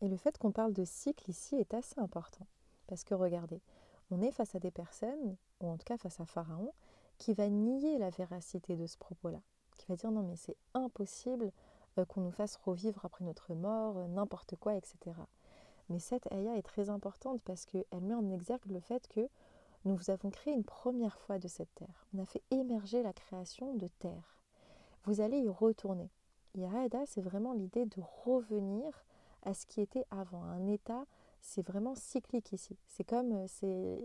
Et 0.00 0.08
le 0.08 0.16
fait 0.16 0.36
qu'on 0.38 0.52
parle 0.52 0.72
de 0.72 0.84
cycle 0.84 1.30
ici 1.30 1.56
est 1.56 1.74
assez 1.74 1.98
important. 1.98 2.46
Parce 2.86 3.04
que 3.04 3.14
regardez, 3.14 3.60
on 4.10 4.20
est 4.20 4.32
face 4.32 4.54
à 4.54 4.60
des 4.60 4.70
personnes, 4.70 5.36
ou 5.60 5.68
en 5.68 5.76
tout 5.76 5.84
cas 5.84 5.96
face 5.96 6.20
à 6.20 6.26
Pharaon, 6.26 6.72
qui 7.18 7.32
va 7.32 7.48
nier 7.48 7.98
la 7.98 8.10
véracité 8.10 8.76
de 8.76 8.86
ce 8.86 8.98
propos-là. 8.98 9.40
Qui 9.78 9.86
va 9.86 9.96
dire 9.96 10.10
non 10.10 10.22
mais 10.22 10.36
c'est 10.36 10.56
impossible 10.74 11.52
euh, 11.98 12.04
qu'on 12.04 12.20
nous 12.20 12.30
fasse 12.30 12.56
revivre 12.56 13.04
après 13.04 13.24
notre 13.24 13.54
mort, 13.54 13.98
euh, 13.98 14.06
n'importe 14.08 14.56
quoi, 14.56 14.76
etc. 14.76 14.98
Mais 15.88 15.98
cette 15.98 16.30
ayah 16.32 16.56
est 16.56 16.62
très 16.62 16.90
importante 16.90 17.40
parce 17.44 17.66
qu'elle 17.66 18.02
met 18.02 18.14
en 18.14 18.30
exergue 18.30 18.70
le 18.70 18.80
fait 18.80 19.08
que 19.08 19.28
nous 19.84 19.96
vous 19.96 20.10
avons 20.10 20.30
créé 20.30 20.54
une 20.54 20.64
première 20.64 21.18
fois 21.18 21.38
de 21.38 21.48
cette 21.48 21.74
terre. 21.74 22.06
On 22.14 22.22
a 22.22 22.26
fait 22.26 22.42
émerger 22.50 23.02
la 23.02 23.12
création 23.12 23.74
de 23.74 23.88
terre. 23.98 24.36
Vous 25.04 25.20
allez 25.20 25.38
y 25.38 25.48
retourner. 25.48 26.10
Irada, 26.54 27.04
c'est 27.06 27.20
vraiment 27.20 27.52
l'idée 27.52 27.84
de 27.84 28.00
revenir 28.24 29.04
à 29.42 29.54
ce 29.54 29.66
qui 29.66 29.80
était 29.80 30.06
avant, 30.10 30.42
un 30.44 30.66
état, 30.68 31.04
c'est 31.40 31.66
vraiment 31.66 31.94
cyclique 31.94 32.52
ici. 32.52 32.76
C'est 32.86 33.04
comme, 33.04 33.32
euh, 33.32 33.44
c'est 33.46 34.00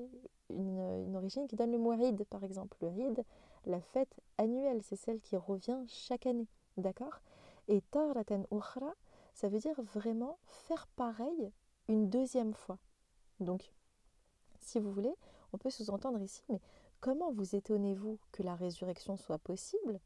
une, 0.50 1.16
origine 1.16 1.48
qui 1.48 1.56
donne 1.56 1.72
le 1.72 1.78
mot 1.78 1.92
ride, 1.92 2.26
par 2.26 2.44
exemple. 2.44 2.78
Le 2.82 2.90
ride, 2.90 3.24
la 3.66 3.80
fête 3.80 4.20
annuelle, 4.38 4.82
c'est 4.84 4.98
celle 4.98 5.22
qui 5.22 5.38
revient 5.38 5.80
chaque 5.88 6.26
année, 6.26 6.48
d'accord? 6.78 7.22
Et 7.70 7.82
taratan 7.92 8.44
ukhra, 8.52 8.94
ça 9.34 9.48
veut 9.48 9.60
dire 9.60 9.82
vraiment 9.82 10.38
faire 10.48 10.88
pareil 10.96 11.52
une 11.88 12.10
deuxième 12.10 12.54
fois. 12.54 12.78
Donc, 13.40 13.72
si 14.60 14.80
vous 14.80 14.92
voulez, 14.92 15.16
on 15.54 15.58
peut 15.58 15.70
sous-entendre 15.70 16.22
ici, 16.22 16.44
mais 16.50 16.60
comment 17.00 17.32
vous 17.32 17.56
étonnez-vous 17.56 18.20
que 18.32 18.44
la 18.44 18.56
résurrection 18.56 19.18
soit 19.18 19.40
possible 19.40 20.00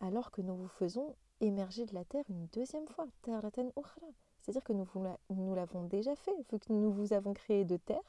alors 0.00 0.30
que 0.30 0.42
nous 0.42 0.56
vous 0.56 0.68
faisons 0.68 1.14
émerger 1.40 1.86
de 1.86 1.94
la 1.94 2.04
terre 2.04 2.24
une 2.28 2.46
deuxième 2.46 2.86
fois 2.88 3.06
C'est-à-dire 3.22 4.64
que 4.64 4.72
nous, 4.72 5.54
l'avons 5.54 5.84
déjà 5.84 6.14
fait, 6.16 6.34
vu 6.50 6.58
que 6.58 6.72
nous 6.72 6.92
vous 6.92 7.12
avons 7.12 7.32
créé 7.32 7.64
de 7.64 7.76
terre, 7.76 8.02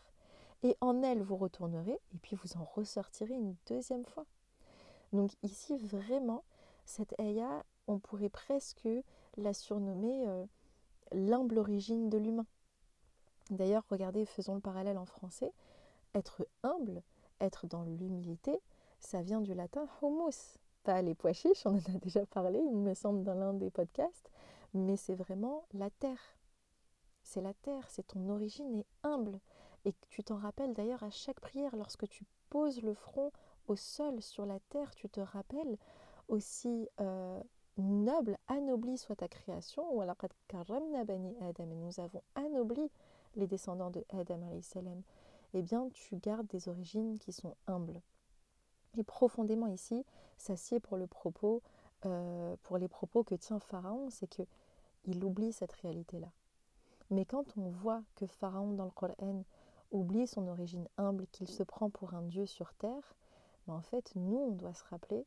et 0.63 0.75
en 0.81 1.03
elle 1.03 1.21
vous 1.21 1.37
retournerez, 1.37 1.99
et 2.13 2.17
puis 2.21 2.35
vous 2.35 2.57
en 2.57 2.63
ressortirez 2.63 3.33
une 3.33 3.55
deuxième 3.67 4.05
fois. 4.05 4.25
Donc 5.13 5.31
ici, 5.43 5.77
vraiment, 5.77 6.43
cette 6.85 7.17
Aya, 7.19 7.63
on 7.87 7.99
pourrait 7.99 8.29
presque 8.29 8.87
la 9.37 9.53
surnommer 9.53 10.27
euh, 10.27 10.45
l'humble 11.11 11.59
origine 11.59 12.09
de 12.09 12.17
l'humain. 12.17 12.45
D'ailleurs, 13.51 13.85
regardez, 13.89 14.25
faisons 14.25 14.55
le 14.55 14.61
parallèle 14.61 14.97
en 14.97 15.05
français. 15.05 15.53
Être 16.15 16.47
humble, 16.63 17.03
être 17.39 17.67
dans 17.67 17.83
l'humilité, 17.83 18.59
ça 18.99 19.21
vient 19.21 19.41
du 19.41 19.53
latin 19.53 19.87
humus. 20.01 20.57
Pas 20.83 21.01
les 21.01 21.13
pois 21.13 21.33
chiches, 21.33 21.65
on 21.65 21.75
en 21.75 21.95
a 21.95 21.99
déjà 22.01 22.25
parlé, 22.25 22.59
il 22.59 22.77
me 22.77 22.93
semble, 22.93 23.23
dans 23.23 23.33
l'un 23.35 23.53
des 23.53 23.69
podcasts, 23.69 24.31
mais 24.73 24.97
c'est 24.97 25.15
vraiment 25.15 25.65
la 25.73 25.89
terre. 25.89 26.37
C'est 27.23 27.41
la 27.41 27.53
terre, 27.53 27.89
c'est 27.89 28.07
ton 28.07 28.29
origine 28.29 28.73
est 28.75 28.87
humble. 29.03 29.39
Et 29.83 29.93
tu 30.09 30.23
t'en 30.23 30.37
rappelles 30.37 30.73
d'ailleurs 30.73 31.03
à 31.03 31.11
chaque 31.11 31.39
prière, 31.39 31.75
lorsque 31.75 32.07
tu 32.07 32.23
poses 32.49 32.81
le 32.81 32.93
front 32.93 33.31
au 33.67 33.75
sol, 33.75 34.21
sur 34.21 34.45
la 34.45 34.59
terre, 34.69 34.93
tu 34.95 35.09
te 35.09 35.19
rappelles 35.19 35.77
aussi 36.27 36.87
euh, 37.01 37.41
noble, 37.77 38.37
anobli 38.47 38.97
soit 38.97 39.17
ta 39.17 39.27
création, 39.27 39.91
ou 39.93 40.01
alors 40.01 40.15
Adam, 40.53 40.81
et 40.93 41.75
nous 41.75 41.99
avons 41.99 42.21
anobli 42.35 42.89
les 43.35 43.47
descendants 43.47 43.91
de 43.91 44.05
Adam 44.09 44.39
salam, 44.61 45.01
eh 45.55 45.61
bien 45.61 45.89
tu 45.93 46.17
gardes 46.17 46.47
des 46.47 46.67
origines 46.67 47.17
qui 47.17 47.31
sont 47.31 47.55
humbles. 47.67 48.01
Et 48.97 49.03
profondément 49.03 49.67
ici, 49.67 50.05
ça 50.37 50.55
sied 50.57 50.81
euh, 52.05 52.55
pour 52.63 52.77
les 52.77 52.87
propos 52.87 53.23
que 53.23 53.35
tient 53.35 53.59
Pharaon, 53.59 54.09
c'est 54.09 54.27
que 54.27 54.43
il 55.05 55.23
oublie 55.23 55.53
cette 55.53 55.71
réalité-là. 55.71 56.31
Mais 57.09 57.25
quand 57.25 57.57
on 57.57 57.69
voit 57.69 58.03
que 58.15 58.25
Pharaon 58.25 58.73
dans 58.73 58.85
le 58.85 58.91
Coran 58.91 59.43
oublie 59.91 60.27
son 60.27 60.47
origine 60.47 60.87
humble, 60.97 61.27
qu'il 61.27 61.47
se 61.47 61.63
prend 61.63 61.89
pour 61.89 62.13
un 62.13 62.23
dieu 62.23 62.45
sur 62.45 62.73
terre, 62.73 63.15
ben 63.67 63.75
en 63.75 63.81
fait, 63.81 64.11
nous, 64.15 64.37
on 64.37 64.51
doit 64.51 64.73
se 64.73 64.83
rappeler 64.85 65.25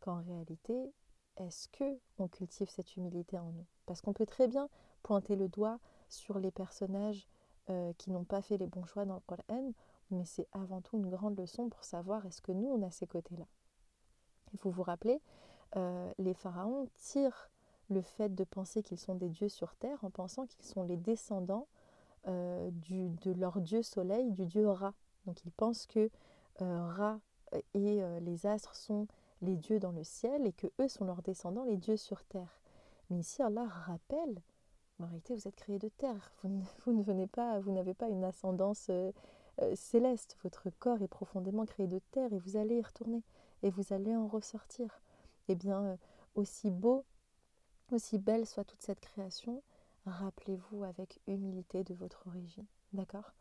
qu'en 0.00 0.16
réalité, 0.16 0.92
est-ce 1.36 1.68
que 1.68 1.98
on 2.18 2.26
cultive 2.26 2.68
cette 2.68 2.96
humilité 2.96 3.38
en 3.38 3.52
nous? 3.52 3.66
Parce 3.86 4.00
qu'on 4.00 4.12
peut 4.12 4.26
très 4.26 4.48
bien 4.48 4.68
pointer 5.02 5.36
le 5.36 5.48
doigt 5.48 5.78
sur 6.08 6.38
les 6.38 6.50
personnages 6.50 7.26
euh, 7.70 7.92
qui 7.98 8.10
n'ont 8.10 8.24
pas 8.24 8.42
fait 8.42 8.56
les 8.56 8.66
bons 8.66 8.84
choix 8.84 9.04
dans 9.04 9.14
le 9.14 9.20
Coran, 9.20 9.72
mais 10.10 10.24
c'est 10.24 10.48
avant 10.52 10.80
tout 10.80 10.96
une 10.96 11.08
grande 11.08 11.38
leçon 11.38 11.68
pour 11.68 11.84
savoir 11.84 12.26
est-ce 12.26 12.42
que 12.42 12.52
nous, 12.52 12.68
on 12.68 12.82
a 12.82 12.90
ces 12.90 13.06
côtés-là. 13.06 13.46
Il 14.52 14.58
faut 14.58 14.70
vous 14.70 14.82
rappeler, 14.82 15.20
euh, 15.76 16.12
les 16.18 16.34
pharaons 16.34 16.88
tirent 16.96 17.50
le 17.88 18.02
fait 18.02 18.34
de 18.34 18.44
penser 18.44 18.82
qu'ils 18.82 18.98
sont 18.98 19.14
des 19.14 19.28
dieux 19.28 19.48
sur 19.48 19.74
terre 19.76 20.02
en 20.02 20.10
pensant 20.10 20.46
qu'ils 20.46 20.64
sont 20.64 20.82
les 20.82 20.96
descendants 20.96 21.66
euh, 22.26 22.70
du, 22.72 23.10
de 23.10 23.32
leur 23.32 23.60
dieu 23.60 23.82
soleil, 23.82 24.30
du 24.32 24.46
dieu 24.46 24.68
Ra. 24.68 24.94
Donc 25.26 25.44
ils 25.44 25.52
pensent 25.52 25.86
que 25.86 26.10
Ra 26.58 27.20
et 27.74 28.02
les 28.20 28.46
astres 28.46 28.74
sont 28.76 29.08
les 29.40 29.56
dieux 29.56 29.78
dans 29.78 29.90
le 29.92 30.04
ciel 30.04 30.46
et 30.46 30.52
que 30.52 30.68
eux 30.80 30.88
sont 30.88 31.04
leurs 31.04 31.22
descendants, 31.22 31.64
les 31.64 31.76
dieux 31.76 31.96
sur 31.96 32.24
terre. 32.24 32.60
Mais 33.10 33.18
ici, 33.18 33.42
Allah 33.42 33.66
rappelle, 33.66 34.40
vous 35.06 35.48
êtes 35.48 35.56
créés 35.56 35.78
de 35.78 35.88
terre. 35.88 36.32
Vous 36.42 36.92
ne, 36.92 37.02
venez 37.02 37.26
pas, 37.26 37.60
vous 37.60 37.72
n'avez 37.72 37.94
pas 37.94 38.08
une 38.08 38.24
ascendance 38.24 38.86
euh, 38.90 39.12
euh, 39.60 39.74
céleste. 39.74 40.36
Votre 40.42 40.70
corps 40.70 41.02
est 41.02 41.08
profondément 41.08 41.66
créé 41.66 41.86
de 41.86 42.00
terre 42.10 42.32
et 42.32 42.38
vous 42.38 42.56
allez 42.56 42.76
y 42.76 42.82
retourner 42.82 43.22
et 43.62 43.70
vous 43.70 43.92
allez 43.92 44.14
en 44.16 44.26
ressortir. 44.26 45.00
Eh 45.48 45.54
bien, 45.54 45.82
euh, 45.82 45.96
aussi 46.34 46.70
beau, 46.70 47.04
aussi 47.90 48.18
belle 48.18 48.46
soit 48.46 48.64
toute 48.64 48.82
cette 48.82 49.00
création, 49.00 49.62
rappelez-vous 50.06 50.84
avec 50.84 51.20
humilité 51.26 51.84
de 51.84 51.94
votre 51.94 52.26
origine. 52.26 52.66
D'accord? 52.92 53.32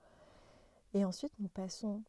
Et 0.93 1.05
ensuite, 1.05 1.33
nous 1.39 1.49
passons 1.49 2.01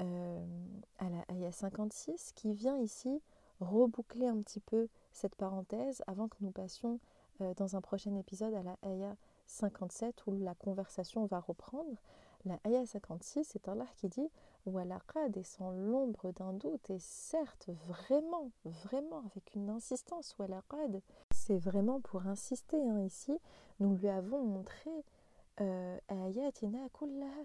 à 0.00 1.08
la 1.10 1.24
ayah 1.34 1.50
56 1.50 2.30
qui 2.36 2.52
vient 2.52 2.78
ici 2.78 3.20
reboucler 3.58 4.28
un 4.28 4.40
petit 4.42 4.60
peu 4.60 4.88
cette 5.10 5.34
parenthèse 5.34 6.04
avant 6.06 6.28
que 6.28 6.36
nous 6.40 6.52
passions 6.52 7.00
euh, 7.40 7.54
dans 7.54 7.76
un 7.76 7.80
prochain 7.80 8.14
épisode 8.16 8.54
à 8.54 8.62
la 8.62 8.76
Aya 8.82 9.16
57 9.46 10.26
où 10.26 10.38
la 10.38 10.54
conversation 10.54 11.26
va 11.26 11.40
reprendre. 11.40 11.96
La 12.44 12.58
Aya 12.64 12.86
56, 12.86 13.44
c'est 13.44 13.68
Allah 13.68 13.86
qui 13.96 14.08
dit 14.08 14.30
Walaqad 14.66 15.36
et 15.36 15.42
sans 15.42 15.70
l'ombre 15.70 16.32
d'un 16.32 16.52
doute, 16.52 16.90
et 16.90 16.98
certes, 16.98 17.68
vraiment, 17.86 18.50
vraiment, 18.64 19.22
avec 19.26 19.54
une 19.54 19.70
insistance, 19.70 20.36
Walaqad, 20.38 21.00
c'est 21.30 21.58
vraiment 21.58 22.00
pour 22.00 22.26
insister 22.26 22.76
hein, 22.76 23.00
ici, 23.00 23.38
nous 23.80 23.94
lui 23.96 24.08
avons 24.08 24.44
montré 24.44 24.90
euh, 25.60 25.98
Ayatina 26.08 26.88
kullaha, 26.92 27.44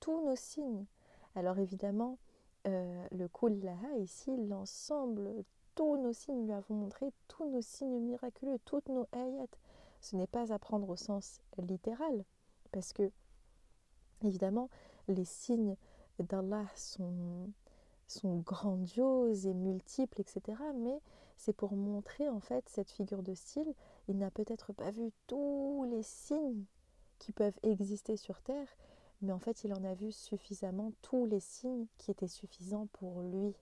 tous 0.00 0.24
nos 0.24 0.36
signes. 0.36 0.86
Alors 1.34 1.58
évidemment, 1.58 2.18
euh, 2.66 3.06
le 3.12 3.28
kullaha 3.28 3.96
ici, 3.98 4.36
l'ensemble, 4.48 5.44
tous 5.80 5.96
nos 5.96 6.12
signes 6.12 6.44
lui 6.44 6.52
avons 6.52 6.74
montré, 6.74 7.10
tous 7.26 7.48
nos 7.48 7.62
signes 7.62 8.00
miraculeux, 8.00 8.58
toutes 8.66 8.90
nos 8.90 9.06
ayat. 9.12 9.46
Ce 10.02 10.14
n'est 10.14 10.26
pas 10.26 10.52
à 10.52 10.58
prendre 10.58 10.86
au 10.90 10.96
sens 10.96 11.40
littéral, 11.56 12.22
parce 12.70 12.92
que, 12.92 13.10
évidemment, 14.22 14.68
les 15.08 15.24
signes 15.24 15.76
d'Allah 16.18 16.66
sont, 16.76 17.50
sont 18.06 18.40
grandioses 18.40 19.46
et 19.46 19.54
multiples, 19.54 20.20
etc. 20.20 20.58
Mais 20.74 21.00
c'est 21.38 21.54
pour 21.54 21.72
montrer 21.72 22.28
en 22.28 22.40
fait 22.40 22.68
cette 22.68 22.90
figure 22.90 23.22
de 23.22 23.32
style. 23.32 23.72
Il 24.06 24.18
n'a 24.18 24.30
peut-être 24.30 24.74
pas 24.74 24.90
vu 24.90 25.10
tous 25.28 25.86
les 25.90 26.02
signes 26.02 26.66
qui 27.18 27.32
peuvent 27.32 27.58
exister 27.62 28.18
sur 28.18 28.42
Terre, 28.42 28.68
mais 29.22 29.32
en 29.32 29.38
fait 29.38 29.64
il 29.64 29.72
en 29.72 29.82
a 29.84 29.94
vu 29.94 30.12
suffisamment 30.12 30.92
tous 31.00 31.24
les 31.24 31.40
signes 31.40 31.86
qui 31.96 32.10
étaient 32.10 32.28
suffisants 32.28 32.88
pour 32.92 33.22
lui. 33.22 33.54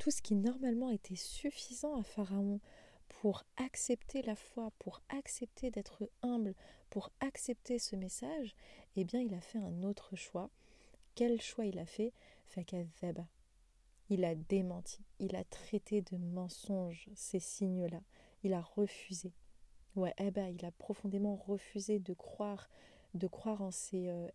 Tout 0.00 0.10
ce 0.10 0.22
qui 0.22 0.34
normalement 0.34 0.88
était 0.88 1.14
suffisant 1.14 1.94
à 2.00 2.02
Pharaon 2.02 2.58
pour 3.10 3.44
accepter 3.58 4.22
la 4.22 4.34
foi, 4.34 4.72
pour 4.78 5.02
accepter 5.10 5.70
d'être 5.70 6.08
humble, 6.22 6.54
pour 6.88 7.12
accepter 7.20 7.78
ce 7.78 7.96
message, 7.96 8.56
eh 8.96 9.04
bien 9.04 9.20
il 9.20 9.34
a 9.34 9.42
fait 9.42 9.58
un 9.58 9.82
autre 9.82 10.16
choix. 10.16 10.48
Quel 11.14 11.38
choix 11.42 11.66
il 11.66 11.78
a 11.78 11.84
fait? 11.84 12.14
Il 14.08 14.24
a 14.24 14.34
démenti, 14.34 15.04
il 15.18 15.36
a 15.36 15.44
traité 15.44 16.00
de 16.00 16.16
mensonges 16.16 17.10
ces 17.14 17.38
signes-là, 17.38 18.00
il 18.42 18.54
a 18.54 18.62
refusé. 18.62 19.34
Ouais, 19.96 20.14
eh 20.16 20.30
ben, 20.30 20.46
il 20.46 20.64
a 20.64 20.70
profondément 20.70 21.36
refusé 21.36 21.98
de 21.98 22.14
croire 22.14 22.70
de 23.12 23.26
croire 23.26 23.60
en 23.60 23.70
ces 23.70 24.08
euh, 24.08 24.28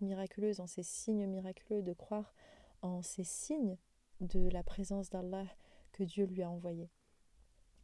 miraculeuses, 0.00 0.60
en 0.60 0.66
ces 0.66 0.82
signes 0.82 1.26
miraculeux, 1.26 1.82
de 1.82 1.92
croire 1.92 2.32
en 2.80 3.02
ces 3.02 3.24
signes 3.24 3.76
de 4.20 4.48
la 4.50 4.62
présence 4.62 5.10
d'Allah 5.10 5.46
que 5.92 6.04
Dieu 6.04 6.26
lui 6.26 6.42
a 6.42 6.50
envoyé. 6.50 6.90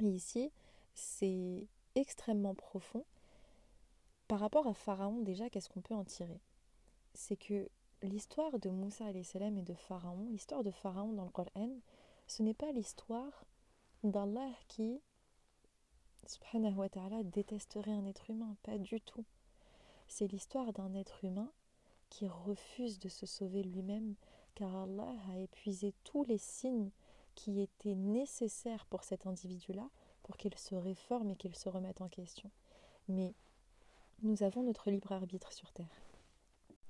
Et 0.00 0.08
ici, 0.08 0.52
c'est 0.94 1.66
extrêmement 1.94 2.54
profond. 2.54 3.04
Par 4.28 4.40
rapport 4.40 4.66
à 4.66 4.74
Pharaon, 4.74 5.20
déjà, 5.20 5.48
qu'est-ce 5.48 5.68
qu'on 5.68 5.80
peut 5.80 5.94
en 5.94 6.04
tirer? 6.04 6.40
C'est 7.14 7.36
que 7.36 7.68
l'histoire 8.02 8.58
de 8.58 8.70
Moussa 8.70 9.10
et 9.10 9.12
de 9.62 9.74
Pharaon, 9.74 10.28
l'histoire 10.30 10.62
de 10.62 10.70
Pharaon 10.70 11.12
dans 11.12 11.24
le 11.24 11.30
Coran, 11.30 11.70
ce 12.26 12.42
n'est 12.42 12.54
pas 12.54 12.72
l'histoire 12.72 13.46
d'Allah 14.02 14.50
qui, 14.68 15.00
subhanahu 16.26 16.74
wa 16.74 16.88
ta'ala, 16.88 17.22
détesterait 17.22 17.92
un 17.92 18.06
être 18.06 18.30
humain, 18.30 18.56
pas 18.62 18.78
du 18.78 19.00
tout. 19.00 19.24
C'est 20.08 20.26
l'histoire 20.26 20.72
d'un 20.72 20.94
être 20.94 21.24
humain 21.24 21.50
qui 22.10 22.28
refuse 22.28 22.98
de 22.98 23.08
se 23.08 23.26
sauver 23.26 23.62
lui-même 23.62 24.14
car 24.56 24.74
Allah 24.74 25.14
a 25.30 25.38
épuisé 25.38 25.94
tous 26.02 26.24
les 26.24 26.38
signes 26.38 26.90
qui 27.36 27.60
étaient 27.60 27.94
nécessaires 27.94 28.86
pour 28.86 29.04
cet 29.04 29.26
individu-là 29.26 29.88
pour 30.24 30.36
qu'il 30.36 30.56
se 30.58 30.74
réforme 30.74 31.30
et 31.30 31.36
qu'il 31.36 31.54
se 31.54 31.68
remette 31.68 32.00
en 32.00 32.08
question. 32.08 32.50
Mais 33.06 33.34
nous 34.22 34.42
avons 34.42 34.64
notre 34.64 34.90
libre 34.90 35.12
arbitre 35.12 35.52
sur 35.52 35.70
terre. 35.70 36.02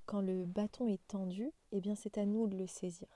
Quand 0.07 0.21
le 0.21 0.45
bâton 0.45 0.87
est 0.87 1.05
tendu, 1.09 1.53
eh 1.73 1.81
bien 1.81 1.97
c'est 1.97 2.17
à 2.17 2.25
nous 2.25 2.47
de 2.47 2.57
le 2.57 2.69
saisir. 2.69 3.09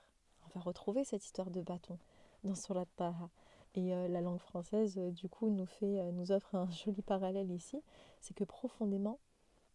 On 0.45 0.59
va 0.59 0.61
retrouver 0.61 1.05
cette 1.05 1.25
histoire 1.25 1.49
de 1.49 1.61
bâton 1.61 1.97
dans 2.43 2.53
Surat 2.53 2.85
Taha. 2.97 3.29
Et 3.73 3.95
euh, 3.95 4.09
la 4.09 4.19
langue 4.19 4.41
française, 4.41 4.97
euh, 4.97 5.11
du 5.11 5.29
coup, 5.29 5.49
nous, 5.49 5.65
nous 5.81 6.31
offre 6.33 6.55
un 6.55 6.69
joli 6.85 7.01
parallèle 7.01 7.49
ici. 7.51 7.81
C'est 8.19 8.33
que 8.33 8.43
profondément, 8.43 9.17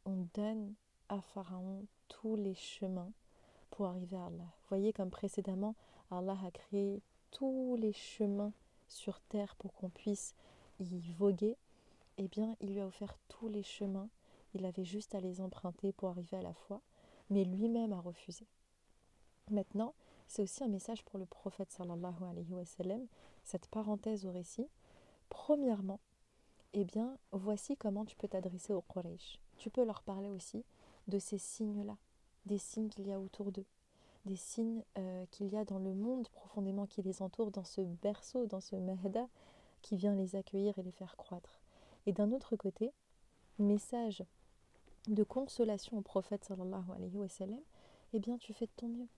on 0.05 0.27
donne 0.35 0.75
à 1.09 1.23
Pharaon 1.23 1.87
tous 2.09 2.37
les 2.37 2.55
chemins 2.55 3.11
pour 3.71 3.87
arriver 3.87 4.17
à 4.17 4.27
Allah. 4.27 4.45
Vous 4.45 4.69
voyez 4.69 4.93
comme 4.93 5.11
précédemment, 5.11 5.75
Allah 6.11 6.39
a 6.45 6.51
créé 6.51 7.03
tous 7.31 7.77
les 7.77 7.93
chemins 7.93 8.53
sur 8.89 9.21
terre 9.21 9.57
pour 9.57 9.75
qu'on 9.75 9.91
puisse 9.91 10.35
y 10.81 11.01
voguer. 11.13 11.57
Eh 12.19 12.29
bien, 12.29 12.57
il 12.61 12.73
lui 12.73 12.81
a 12.81 12.87
offert 12.87 13.19
tous 13.29 13.49
les 13.49 13.63
chemins. 13.63 14.09
Il 14.55 14.65
avait 14.65 14.85
juste 14.85 15.15
à 15.15 15.21
les 15.21 15.41
emprunter 15.41 15.93
pour 15.93 16.09
arriver 16.09 16.37
à 16.37 16.43
la 16.43 16.55
foi. 16.55 16.81
Mais 17.31 17.45
lui-même 17.45 17.93
a 17.93 18.01
refusé. 18.01 18.47
Maintenant, 19.51 19.95
c'est 20.29 20.43
aussi 20.43 20.65
un 20.65 20.69
message 20.69 21.05
pour 21.05 21.19
le 21.19 21.27
prophète 21.27 21.71
sallallahu 21.71 22.25
alayhi 22.31 22.53
wa 22.53 22.65
sallam, 22.65 23.07
cette 23.45 23.69
parenthèse 23.69 24.27
au 24.27 24.33
récit. 24.33 24.69
Premièrement, 25.29 26.01
eh 26.73 26.85
bien, 26.85 27.17
voici 27.33 27.77
comment 27.77 28.05
tu 28.05 28.17
peux 28.17 28.29
t'adresser 28.29 28.73
aux 28.73 28.83
Quraysh. 28.83 29.41
Tu 29.57 29.71
peux 29.71 29.85
leur 29.85 30.03
parler 30.03 30.31
aussi 30.31 30.65
de 31.09 31.19
ces 31.19 31.39
signes-là, 31.39 31.97
des 32.47 32.59
signes 32.59 32.89
qu'il 32.89 33.07
y 33.07 33.13
a 33.13 33.21
autour 33.21 33.53
d'eux, 33.53 33.67
des 34.25 34.37
signes 34.37 34.83
euh, 34.99 35.27
qu'il 35.31 35.49
y 35.49 35.57
a 35.57 35.65
dans 35.65 35.79
le 35.79 35.95
monde 35.95 36.29
profondément 36.29 36.87
qui 36.87 37.03
les 37.03 37.23
entoure, 37.23 37.51
dans 37.51 37.65
ce 37.65 37.81
berceau, 37.81 38.47
dans 38.47 38.61
ce 38.61 38.77
mahda 38.77 39.29
qui 39.83 39.97
vient 39.97 40.15
les 40.15 40.37
accueillir 40.37 40.79
et 40.79 40.83
les 40.83 40.93
faire 40.93 41.17
croître. 41.17 41.61
Et 42.07 42.13
d'un 42.13 42.33
autre 42.33 42.57
côté, 42.57 42.93
message 43.59 44.25
de 45.09 45.23
consolation 45.23 45.99
au 45.99 46.03
prophète 46.03 46.45
sallallahu 46.45 46.91
alayhi 46.95 47.17
wa 47.17 47.29
sallam, 47.29 47.61
eh 48.13 48.19
bien 48.19 48.39
tu 48.39 48.53
fais 48.53 48.67
de 48.67 48.73
ton 48.77 48.89
mieux. 48.89 49.09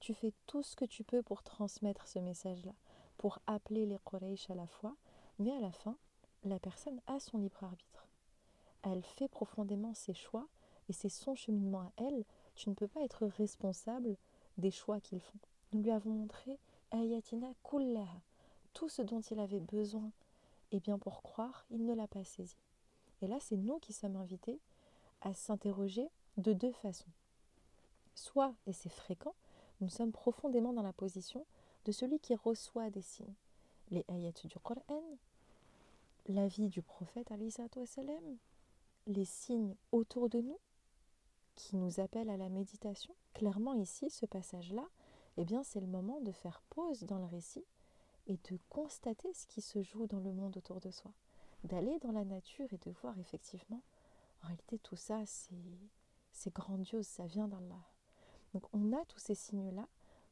Tu 0.00 0.14
fais 0.14 0.32
tout 0.46 0.62
ce 0.62 0.76
que 0.76 0.84
tu 0.84 1.04
peux 1.04 1.22
pour 1.22 1.42
transmettre 1.42 2.08
ce 2.08 2.18
message-là, 2.18 2.72
pour 3.18 3.38
appeler 3.46 3.86
les 3.86 3.98
Quraysh 4.04 4.50
à 4.50 4.54
la 4.54 4.66
fois, 4.66 4.96
mais 5.38 5.52
à 5.52 5.60
la 5.60 5.72
fin, 5.72 5.96
la 6.44 6.58
personne 6.58 7.00
a 7.06 7.20
son 7.20 7.38
libre 7.38 7.62
arbitre. 7.62 8.08
Elle 8.82 9.04
fait 9.04 9.28
profondément 9.28 9.94
ses 9.94 10.14
choix 10.14 10.48
et 10.88 10.92
c'est 10.92 11.08
son 11.08 11.34
cheminement 11.34 11.82
à 11.82 11.92
elle. 11.98 12.24
Tu 12.54 12.68
ne 12.68 12.74
peux 12.74 12.88
pas 12.88 13.02
être 13.02 13.26
responsable 13.26 14.16
des 14.58 14.70
choix 14.70 15.00
qu'ils 15.00 15.20
font. 15.20 15.38
Nous 15.72 15.82
lui 15.82 15.90
avons 15.90 16.10
montré 16.10 16.58
Ayatina 16.90 17.48
kullaha, 17.64 18.20
tout 18.74 18.88
ce 18.88 19.02
dont 19.02 19.20
il 19.20 19.38
avait 19.38 19.60
besoin. 19.60 20.10
Et 20.70 20.80
bien 20.80 20.98
pour 20.98 21.22
croire, 21.22 21.64
il 21.70 21.84
ne 21.84 21.94
l'a 21.94 22.06
pas 22.06 22.24
saisi. 22.24 22.56
Et 23.20 23.26
là, 23.26 23.38
c'est 23.40 23.56
nous 23.56 23.78
qui 23.78 23.92
sommes 23.92 24.16
invités 24.16 24.58
à 25.20 25.34
s'interroger 25.34 26.08
de 26.36 26.52
deux 26.52 26.72
façons. 26.72 27.10
Soit, 28.14 28.54
et 28.66 28.72
c'est 28.72 28.88
fréquent, 28.88 29.34
nous 29.80 29.88
sommes 29.88 30.12
profondément 30.12 30.72
dans 30.72 30.82
la 30.82 30.92
position 30.92 31.46
de 31.84 31.92
celui 31.92 32.18
qui 32.18 32.34
reçoit 32.34 32.90
des 32.90 33.02
signes. 33.02 33.34
Les 33.90 34.04
ayats 34.08 34.32
du 34.44 34.58
Coran, 34.62 35.02
la 36.28 36.46
vie 36.46 36.68
du 36.68 36.82
prophète, 36.82 37.32
les 39.06 39.24
signes 39.24 39.74
autour 39.90 40.28
de 40.28 40.40
nous 40.40 40.58
qui 41.54 41.76
nous 41.76 42.00
appellent 42.00 42.30
à 42.30 42.36
la 42.36 42.48
méditation. 42.48 43.14
Clairement 43.34 43.74
ici, 43.74 44.10
ce 44.10 44.26
passage-là, 44.26 44.86
eh 45.36 45.44
bien, 45.44 45.62
c'est 45.62 45.80
le 45.80 45.86
moment 45.86 46.20
de 46.20 46.32
faire 46.32 46.62
pause 46.70 47.04
dans 47.04 47.18
le 47.18 47.26
récit 47.26 47.64
et 48.26 48.36
de 48.50 48.58
constater 48.68 49.32
ce 49.34 49.46
qui 49.46 49.60
se 49.60 49.82
joue 49.82 50.06
dans 50.06 50.20
le 50.20 50.32
monde 50.32 50.56
autour 50.56 50.80
de 50.80 50.90
soi. 50.90 51.12
D'aller 51.64 51.98
dans 52.00 52.12
la 52.12 52.24
nature 52.24 52.72
et 52.72 52.78
de 52.78 52.90
voir 52.90 53.18
effectivement, 53.18 53.82
en 54.42 54.46
réalité, 54.48 54.78
tout 54.78 54.96
ça, 54.96 55.22
c'est 56.32 56.54
grandiose, 56.54 57.06
ça 57.06 57.26
vient 57.26 57.48
d'Allah. 57.48 57.82
Donc 58.52 58.64
on 58.72 58.92
a 58.92 59.04
tous 59.06 59.18
ces 59.18 59.34
signes-là, 59.34 59.88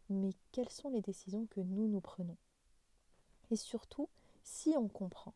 mais 0.09 0.30
quelles 0.52 0.70
sont 0.70 0.88
les 0.88 1.00
décisions 1.00 1.46
que 1.46 1.61
nous 1.61 1.87
nous 1.87 2.00
prenons? 2.00 2.37
Et 3.50 3.56
surtout, 3.56 4.09
si 4.42 4.74
on 4.76 4.88
comprend, 4.88 5.35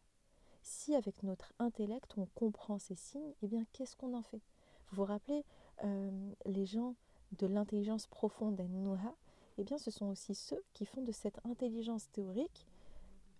si 0.63 0.95
avec 0.95 1.23
notre 1.23 1.53
intellect 1.59 2.15
on 2.17 2.27
comprend 2.27 2.79
ces 2.79 2.97
signes, 2.97 3.35
eh 3.43 3.49
bien 3.49 3.65
qu'est-ce 3.73 3.97
qu'on 3.97 4.15
en 4.15 4.23
fait? 4.23 4.43
Vous 4.89 4.97
vous 4.97 5.05
rappelez, 5.05 5.45
euh, 5.83 6.33
les 6.47 6.67
gens 6.67 6.95
de 7.39 7.47
l'intelligence 7.47 8.07
profonde 8.07 8.57
d'An-Nuha, 8.57 9.15
eh 9.59 9.65
bien 9.65 9.79
ce 9.79 9.91
sont 9.91 10.07
aussi 10.07 10.35
ceux 10.35 10.63
qui 10.73 10.85
font 10.85 11.03
de 11.03 11.13
cette 11.13 11.45
intelligence 11.45 12.11
théorique 12.11 12.67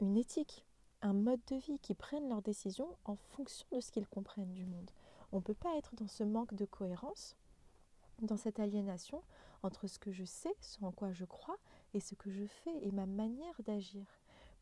une 0.01 0.17
éthique, 0.17 0.67
un 1.03 1.13
mode 1.13 1.41
de 1.49 1.57
vie, 1.57 1.79
qui 1.79 1.95
prennent 1.95 2.29
leurs 2.29 2.43
décisions 2.43 2.97
en 3.05 3.17
fonction 3.17 3.67
de 3.73 3.81
ce 3.81 3.91
qu'ils 3.93 4.09
comprennent 4.09 4.53
du 4.53 4.67
monde. 4.67 4.91
On 5.33 5.37
ne 5.37 5.43
peut 5.43 5.55
pas 5.55 5.77
être 5.77 5.95
dans 5.95 6.09
ce 6.09 6.25
manque 6.25 6.55
de 6.55 6.65
cohérence 6.65 7.37
dans 8.23 8.37
cette 8.37 8.61
aliénation 8.61 9.23
entre 9.63 9.87
ce 9.87 9.99
que 9.99 10.13
je 10.13 10.25
sais, 10.25 10.55
ce 10.61 10.85
en 10.85 10.93
quoi 10.93 11.13
je 11.13 11.25
crois, 11.25 11.57
et 11.95 12.01
ce 12.01 12.15
que 12.15 12.31
je 12.31 12.47
fais 12.47 12.77
et 12.83 12.93
ma 12.93 13.07
manière 13.07 13.61
d'agir. 13.65 14.07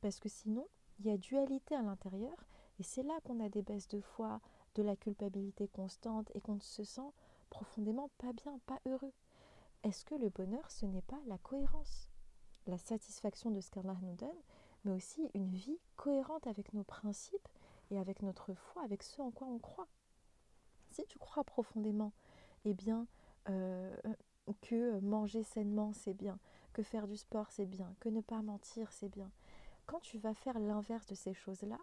Parce 0.00 0.20
que 0.20 0.28
sinon, 0.28 0.66
il 0.98 1.06
y 1.06 1.10
a 1.10 1.16
dualité 1.16 1.74
à 1.74 1.82
l'intérieur, 1.82 2.36
et 2.78 2.82
c'est 2.82 3.02
là 3.02 3.18
qu'on 3.24 3.40
a 3.40 3.48
des 3.48 3.62
baisses 3.62 3.88
de 3.88 4.00
foi, 4.00 4.40
de 4.74 4.82
la 4.82 4.96
culpabilité 4.96 5.68
constante, 5.68 6.30
et 6.34 6.40
qu'on 6.40 6.60
se 6.60 6.84
sent 6.84 7.10
profondément 7.52 8.08
pas 8.16 8.32
bien, 8.32 8.58
pas 8.64 8.80
heureux. 8.86 9.12
Est-ce 9.84 10.06
que 10.06 10.14
le 10.14 10.30
bonheur, 10.30 10.70
ce 10.70 10.86
n'est 10.86 11.02
pas 11.02 11.20
la 11.26 11.36
cohérence? 11.36 12.08
La 12.66 12.78
satisfaction 12.78 13.50
de 13.50 13.60
ce 13.60 13.70
qu'Allah 13.70 13.96
nous 14.00 14.14
donne, 14.14 14.42
mais 14.84 14.92
aussi 14.92 15.30
une 15.34 15.52
vie 15.52 15.78
cohérente 15.96 16.46
avec 16.46 16.72
nos 16.72 16.82
principes 16.82 17.48
et 17.90 17.98
avec 17.98 18.22
notre 18.22 18.54
foi, 18.54 18.82
avec 18.82 19.02
ce 19.02 19.20
en 19.20 19.30
quoi 19.30 19.46
on 19.48 19.58
croit. 19.58 19.88
Si 20.90 21.04
tu 21.06 21.18
crois 21.18 21.44
profondément, 21.44 22.12
eh 22.64 22.72
bien, 22.72 23.06
euh, 23.50 23.94
que 24.62 24.98
manger 25.00 25.42
sainement 25.42 25.92
c'est 25.92 26.14
bien, 26.14 26.38
que 26.72 26.82
faire 26.82 27.06
du 27.06 27.18
sport 27.18 27.50
c'est 27.50 27.66
bien, 27.66 27.94
que 28.00 28.08
ne 28.08 28.22
pas 28.22 28.40
mentir 28.40 28.90
c'est 28.92 29.10
bien. 29.10 29.30
Quand 29.84 30.00
tu 30.00 30.16
vas 30.18 30.34
faire 30.34 30.58
l'inverse 30.58 31.06
de 31.06 31.14
ces 31.14 31.34
choses-là, 31.34 31.78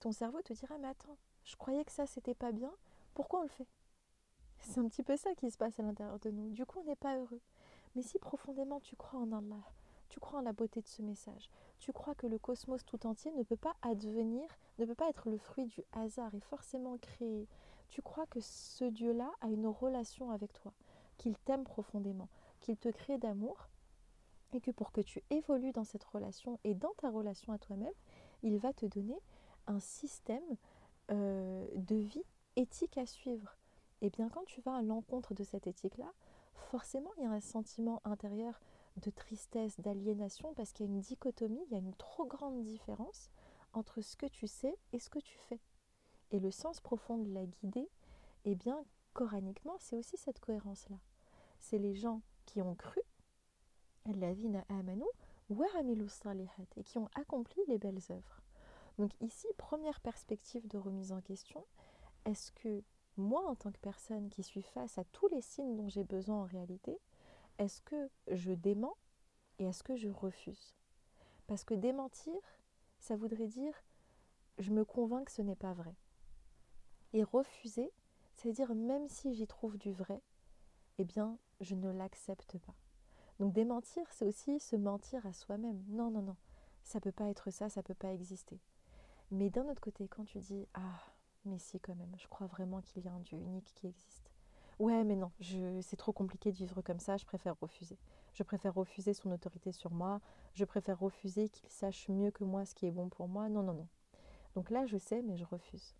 ton 0.00 0.12
cerveau 0.12 0.42
te 0.42 0.52
dira 0.52 0.76
mais 0.76 0.88
attends, 0.88 1.16
je 1.44 1.56
croyais 1.56 1.84
que 1.86 1.92
ça 1.92 2.06
c'était 2.06 2.34
pas 2.34 2.52
bien, 2.52 2.72
pourquoi 3.14 3.40
on 3.40 3.44
le 3.44 3.48
fait? 3.48 3.68
C'est 4.60 4.80
un 4.80 4.88
petit 4.88 5.02
peu 5.02 5.16
ça 5.16 5.34
qui 5.34 5.50
se 5.50 5.56
passe 5.56 5.78
à 5.78 5.82
l'intérieur 5.82 6.18
de 6.18 6.30
nous. 6.30 6.50
Du 6.50 6.66
coup, 6.66 6.80
on 6.80 6.84
n'est 6.84 6.96
pas 6.96 7.16
heureux. 7.18 7.40
Mais 7.94 8.02
si 8.02 8.18
profondément 8.18 8.80
tu 8.80 8.96
crois 8.96 9.20
en 9.20 9.32
Allah, 9.32 9.62
tu 10.08 10.20
crois 10.20 10.40
en 10.40 10.42
la 10.42 10.52
beauté 10.52 10.80
de 10.82 10.86
ce 10.86 11.02
message, 11.02 11.50
tu 11.78 11.92
crois 11.92 12.14
que 12.14 12.26
le 12.26 12.38
cosmos 12.38 12.84
tout 12.84 13.06
entier 13.06 13.32
ne 13.32 13.42
peut 13.42 13.56
pas 13.56 13.74
advenir, 13.82 14.48
ne 14.78 14.84
peut 14.84 14.94
pas 14.94 15.08
être 15.08 15.30
le 15.30 15.38
fruit 15.38 15.66
du 15.66 15.82
hasard 15.92 16.34
et 16.34 16.40
forcément 16.40 16.98
créé. 16.98 17.48
Tu 17.88 18.02
crois 18.02 18.26
que 18.26 18.40
ce 18.40 18.84
Dieu-là 18.84 19.30
a 19.40 19.48
une 19.48 19.66
relation 19.66 20.30
avec 20.30 20.52
toi 20.52 20.72
qu'il 21.16 21.38
t'aime 21.38 21.64
profondément, 21.64 22.28
qu'il 22.60 22.76
te 22.76 22.88
crée 22.88 23.18
d'amour, 23.18 23.68
et 24.52 24.60
que 24.60 24.70
pour 24.70 24.92
que 24.92 25.00
tu 25.00 25.22
évolues 25.30 25.72
dans 25.72 25.84
cette 25.84 26.04
relation 26.04 26.58
et 26.64 26.74
dans 26.74 26.92
ta 26.98 27.10
relation 27.10 27.52
à 27.52 27.58
toi-même, 27.58 27.92
il 28.42 28.58
va 28.58 28.72
te 28.72 28.86
donner 28.86 29.18
un 29.66 29.80
système 29.80 30.44
euh, 31.10 31.66
de 31.74 31.96
vie 31.96 32.24
éthique 32.56 32.98
à 32.98 33.06
suivre. 33.06 33.56
Et 34.06 34.10
bien 34.10 34.28
quand 34.28 34.44
tu 34.44 34.60
vas 34.60 34.76
à 34.76 34.82
l'encontre 34.82 35.34
de 35.34 35.42
cette 35.42 35.66
éthique-là, 35.66 36.12
forcément 36.54 37.10
il 37.16 37.24
y 37.24 37.26
a 37.26 37.30
un 37.32 37.40
sentiment 37.40 38.00
intérieur 38.04 38.60
de 39.02 39.10
tristesse, 39.10 39.80
d'aliénation, 39.80 40.54
parce 40.54 40.72
qu'il 40.72 40.86
y 40.86 40.88
a 40.88 40.92
une 40.92 41.00
dichotomie, 41.00 41.64
il 41.66 41.72
y 41.72 41.74
a 41.74 41.80
une 41.80 41.96
trop 41.96 42.24
grande 42.24 42.62
différence 42.62 43.32
entre 43.72 44.02
ce 44.02 44.14
que 44.14 44.26
tu 44.26 44.46
sais 44.46 44.78
et 44.92 45.00
ce 45.00 45.10
que 45.10 45.18
tu 45.18 45.36
fais. 45.38 45.58
Et 46.30 46.38
le 46.38 46.52
sens 46.52 46.78
profond 46.78 47.18
de 47.18 47.32
la 47.32 47.46
guider, 47.46 47.90
eh 48.44 48.54
bien, 48.54 48.84
coraniquement, 49.12 49.74
c'est 49.80 49.96
aussi 49.96 50.16
cette 50.16 50.38
cohérence-là. 50.38 50.98
C'est 51.58 51.78
les 51.78 51.96
gens 51.96 52.22
qui 52.44 52.62
ont 52.62 52.76
cru, 52.76 53.00
et 56.76 56.84
qui 56.84 56.98
ont 56.98 57.08
accompli 57.16 57.60
les 57.66 57.78
belles 57.78 58.02
œuvres. 58.10 58.40
Donc 58.98 59.10
ici, 59.20 59.48
première 59.58 59.98
perspective 59.98 60.68
de 60.68 60.78
remise 60.78 61.10
en 61.10 61.20
question, 61.20 61.66
est-ce 62.24 62.52
que 62.52 62.84
moi, 63.16 63.46
en 63.48 63.54
tant 63.54 63.72
que 63.72 63.78
personne 63.78 64.28
qui 64.28 64.42
suis 64.42 64.62
face 64.62 64.98
à 64.98 65.04
tous 65.04 65.28
les 65.28 65.40
signes 65.40 65.76
dont 65.76 65.88
j'ai 65.88 66.04
besoin 66.04 66.42
en 66.42 66.44
réalité, 66.44 66.98
est-ce 67.58 67.80
que 67.82 68.10
je 68.28 68.52
dément 68.52 68.96
et 69.58 69.64
est-ce 69.64 69.82
que 69.82 69.96
je 69.96 70.08
refuse? 70.08 70.74
Parce 71.46 71.64
que 71.64 71.74
démentir, 71.74 72.40
ça 72.98 73.16
voudrait 73.16 73.46
dire 73.46 73.74
je 74.58 74.72
me 74.72 74.84
convainc 74.84 75.26
que 75.26 75.32
ce 75.32 75.42
n'est 75.42 75.56
pas 75.56 75.72
vrai. 75.72 75.94
Et 77.12 77.22
refuser, 77.22 77.92
c'est-à-dire 78.34 78.74
même 78.74 79.08
si 79.08 79.34
j'y 79.34 79.46
trouve 79.46 79.78
du 79.78 79.92
vrai, 79.92 80.22
eh 80.98 81.04
bien, 81.04 81.38
je 81.60 81.74
ne 81.74 81.90
l'accepte 81.90 82.58
pas. 82.58 82.74
Donc 83.38 83.52
démentir, 83.52 84.06
c'est 84.10 84.26
aussi 84.26 84.60
se 84.60 84.76
mentir 84.76 85.24
à 85.26 85.32
soi-même. 85.32 85.82
Non, 85.88 86.10
non, 86.10 86.22
non, 86.22 86.36
ça 86.82 87.00
peut 87.00 87.12
pas 87.12 87.28
être 87.28 87.50
ça, 87.50 87.68
ça 87.68 87.82
peut 87.82 87.94
pas 87.94 88.12
exister. 88.12 88.58
Mais 89.30 89.50
d'un 89.50 89.68
autre 89.68 89.80
côté, 89.80 90.08
quand 90.08 90.24
tu 90.24 90.38
dis 90.38 90.66
ah, 90.74 91.00
mais 91.46 91.58
si 91.58 91.80
quand 91.80 91.94
même, 91.94 92.14
je 92.18 92.26
crois 92.28 92.46
vraiment 92.46 92.80
qu'il 92.80 93.04
y 93.04 93.08
a 93.08 93.12
un 93.12 93.20
Dieu 93.20 93.38
unique 93.38 93.72
qui 93.74 93.86
existe. 93.86 94.30
Ouais, 94.78 95.04
mais 95.04 95.16
non, 95.16 95.30
c'est 95.80 95.96
trop 95.96 96.12
compliqué 96.12 96.52
de 96.52 96.56
vivre 96.56 96.82
comme 96.82 97.00
ça, 97.00 97.16
je 97.16 97.24
préfère 97.24 97.58
refuser. 97.60 97.96
Je 98.34 98.42
préfère 98.42 98.74
refuser 98.74 99.14
son 99.14 99.30
autorité 99.30 99.72
sur 99.72 99.90
moi, 99.90 100.20
je 100.54 100.64
préfère 100.66 100.98
refuser 100.98 101.48
qu'il 101.48 101.70
sache 101.70 102.08
mieux 102.10 102.30
que 102.30 102.44
moi 102.44 102.66
ce 102.66 102.74
qui 102.74 102.86
est 102.86 102.90
bon 102.90 103.08
pour 103.08 103.28
moi. 103.28 103.48
Non, 103.48 103.62
non, 103.62 103.72
non. 103.72 103.88
Donc 104.54 104.70
là, 104.70 104.84
je 104.84 104.98
sais, 104.98 105.22
mais 105.22 105.36
je 105.36 105.44
refuse. 105.46 105.94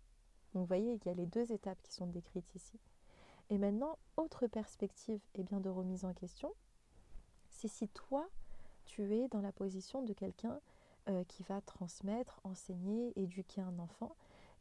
Donc 0.53 0.61
vous 0.61 0.67
voyez, 0.67 0.93
il 0.93 1.05
y 1.05 1.09
a 1.09 1.13
les 1.15 1.25
deux 1.25 1.51
étapes 1.51 1.81
qui 1.81 1.93
sont 1.93 2.05
décrites 2.05 2.53
ici. 2.53 2.79
Et 3.49 3.57
maintenant, 3.57 3.97
autre 4.17 4.45
perspective 4.47 5.21
eh 5.35 5.43
bien, 5.43 5.59
de 5.59 5.69
remise 5.69 6.05
en 6.05 6.13
question, 6.13 6.51
c'est 7.49 7.67
si 7.67 7.87
toi, 7.87 8.27
tu 8.85 9.13
es 9.15 9.27
dans 9.29 9.41
la 9.41 9.51
position 9.51 10.03
de 10.03 10.13
quelqu'un 10.13 10.59
euh, 11.09 11.23
qui 11.23 11.43
va 11.43 11.61
transmettre, 11.61 12.39
enseigner, 12.43 13.13
éduquer 13.15 13.61
un 13.61 13.79
enfant, 13.79 14.15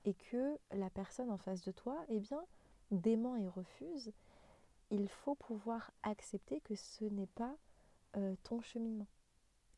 et 0.06 0.14
que 0.14 0.56
la 0.70 0.88
personne 0.88 1.30
en 1.30 1.36
face 1.36 1.62
de 1.62 1.72
toi, 1.72 1.98
eh 2.08 2.20
bien, 2.20 2.42
dément 2.90 3.36
et 3.36 3.48
refuse, 3.48 4.12
il 4.90 5.08
faut 5.08 5.34
pouvoir 5.34 5.90
accepter 6.04 6.60
que 6.60 6.76
ce 6.76 7.04
n'est 7.04 7.26
pas 7.26 7.56
euh, 8.16 8.34
ton 8.44 8.60
cheminement. 8.60 9.08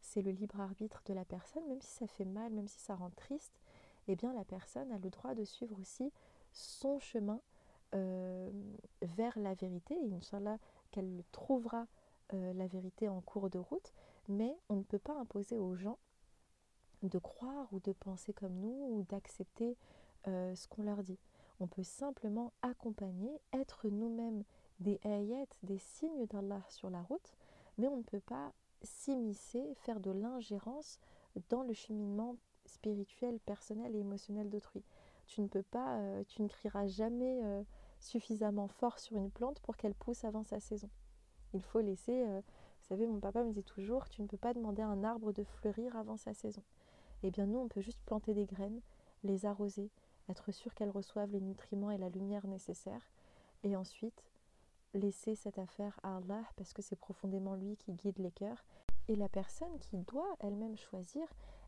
C'est 0.00 0.22
le 0.22 0.30
libre 0.30 0.60
arbitre 0.60 1.02
de 1.06 1.14
la 1.14 1.24
personne, 1.24 1.66
même 1.66 1.80
si 1.80 1.90
ça 1.90 2.06
fait 2.06 2.26
mal, 2.26 2.52
même 2.52 2.68
si 2.68 2.78
ça 2.78 2.94
rend 2.94 3.10
triste, 3.10 3.58
eh 4.06 4.16
bien 4.16 4.32
la 4.34 4.44
personne 4.44 4.92
a 4.92 4.98
le 4.98 5.10
droit 5.10 5.34
de 5.34 5.44
suivre 5.44 5.78
aussi 5.80 6.12
son 6.52 6.98
chemin 6.98 7.40
euh, 7.94 8.50
vers 9.00 9.38
la 9.38 9.54
vérité. 9.54 9.98
Inch'Allah, 10.12 10.58
qu'elle 10.90 11.24
trouvera 11.32 11.86
euh, 12.34 12.52
la 12.52 12.66
vérité 12.66 13.08
en 13.08 13.22
cours 13.22 13.48
de 13.48 13.58
route, 13.58 13.92
mais 14.28 14.54
on 14.68 14.76
ne 14.76 14.82
peut 14.82 14.98
pas 14.98 15.14
imposer 15.14 15.56
aux 15.56 15.74
gens 15.74 15.98
de 17.02 17.18
croire 17.18 17.68
ou 17.72 17.80
de 17.80 17.92
penser 17.92 18.32
comme 18.34 18.54
nous 18.54 18.88
ou 18.90 19.06
d'accepter 19.08 19.76
ce 20.26 20.66
qu'on 20.68 20.82
leur 20.82 21.02
dit. 21.02 21.18
On 21.60 21.66
peut 21.66 21.82
simplement 21.82 22.52
accompagner, 22.62 23.40
être 23.52 23.88
nous-mêmes 23.88 24.44
des 24.80 25.00
ayats, 25.04 25.46
des 25.62 25.78
signes 25.78 26.26
d'Allah 26.26 26.62
sur 26.68 26.90
la 26.90 27.02
route, 27.02 27.34
mais 27.78 27.88
on 27.88 27.96
ne 27.96 28.02
peut 28.02 28.20
pas 28.20 28.52
s'immiscer, 28.82 29.74
faire 29.82 30.00
de 30.00 30.10
l'ingérence 30.10 31.00
dans 31.48 31.62
le 31.62 31.72
cheminement 31.72 32.36
spirituel, 32.66 33.38
personnel 33.40 33.94
et 33.96 34.00
émotionnel 34.00 34.50
d'autrui. 34.50 34.84
Tu 35.26 35.40
ne 35.40 35.48
peux 35.48 35.62
pas, 35.62 35.98
euh, 35.98 36.24
tu 36.28 36.42
ne 36.42 36.48
crieras 36.48 36.86
jamais 36.86 37.40
euh, 37.44 37.62
suffisamment 38.00 38.68
fort 38.68 38.98
sur 38.98 39.16
une 39.16 39.30
plante 39.30 39.60
pour 39.60 39.76
qu'elle 39.76 39.94
pousse 39.94 40.24
avant 40.24 40.44
sa 40.44 40.60
saison. 40.60 40.88
Il 41.54 41.62
faut 41.62 41.80
laisser, 41.80 42.22
euh, 42.26 42.40
vous 42.40 42.86
savez, 42.86 43.06
mon 43.06 43.20
papa 43.20 43.42
me 43.42 43.52
dit 43.52 43.64
toujours, 43.64 44.08
tu 44.08 44.22
ne 44.22 44.26
peux 44.26 44.36
pas 44.36 44.54
demander 44.54 44.82
à 44.82 44.88
un 44.88 45.04
arbre 45.04 45.32
de 45.32 45.44
fleurir 45.44 45.96
avant 45.96 46.16
sa 46.16 46.34
saison. 46.34 46.62
Eh 47.22 47.30
bien 47.30 47.46
nous, 47.46 47.58
on 47.58 47.68
peut 47.68 47.80
juste 47.80 48.00
planter 48.06 48.32
des 48.32 48.46
graines, 48.46 48.80
les 49.24 49.44
arroser, 49.44 49.90
être 50.28 50.52
sûr 50.52 50.74
qu'elles 50.74 50.90
reçoivent 50.90 51.32
les 51.32 51.40
nutriments 51.40 51.90
et 51.90 51.98
la 51.98 52.08
lumière 52.08 52.46
nécessaires, 52.46 53.10
et 53.64 53.76
ensuite 53.76 54.22
laisser 54.94 55.34
cette 55.34 55.58
affaire 55.58 55.98
à 56.02 56.16
Allah 56.16 56.42
parce 56.56 56.72
que 56.72 56.82
c'est 56.82 56.96
profondément 56.96 57.54
lui 57.54 57.76
qui 57.76 57.92
guide 57.92 58.18
les 58.18 58.30
cœurs 58.30 58.64
et 59.08 59.16
la 59.16 59.28
personne 59.28 59.78
qui 59.80 59.98
doit 59.98 60.36
elle-même 60.40 60.76
choisir 60.76 61.26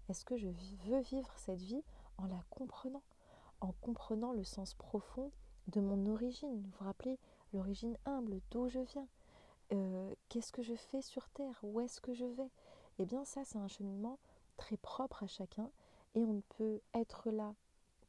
est-ce 0.09 0.25
que 0.25 0.37
je 0.37 0.49
veux 0.87 1.01
vivre 1.01 1.33
cette 1.37 1.63
vie 1.63 1.85
en 2.19 2.27
la 2.27 2.43
comprenant, 2.51 3.03
en 3.61 3.73
comprenant 3.81 4.33
le 4.33 4.45
sens 4.45 4.75
profond 4.75 5.31
de 5.69 5.81
mon 5.81 6.07
origine? 6.07 6.61
Vous 6.61 6.71
vous 6.79 6.85
rappelez 6.85 7.19
l'origine 7.53 7.97
humble, 8.07 8.41
d'où 8.51 8.69
je 8.69 8.81
viens, 8.81 9.07
euh, 9.73 10.15
qu'est-ce 10.29 10.53
que 10.53 10.63
je 10.63 10.75
fais 10.75 11.03
sur 11.03 11.29
terre, 11.29 11.59
où 11.63 11.81
est-ce 11.81 12.01
que 12.01 12.15
je 12.15 12.25
vais? 12.25 12.51
Eh 12.99 13.05
bien 13.05 13.25
ça 13.25 13.45
c'est 13.45 13.59
un 13.59 13.69
cheminement 13.69 14.19
très 14.57 14.77
propre 14.77 15.23
à 15.23 15.27
chacun 15.27 15.71
et 16.15 16.25
on 16.25 16.35
ne 16.35 16.43
peut 16.59 16.81
être 16.95 17.31
là 17.31 17.55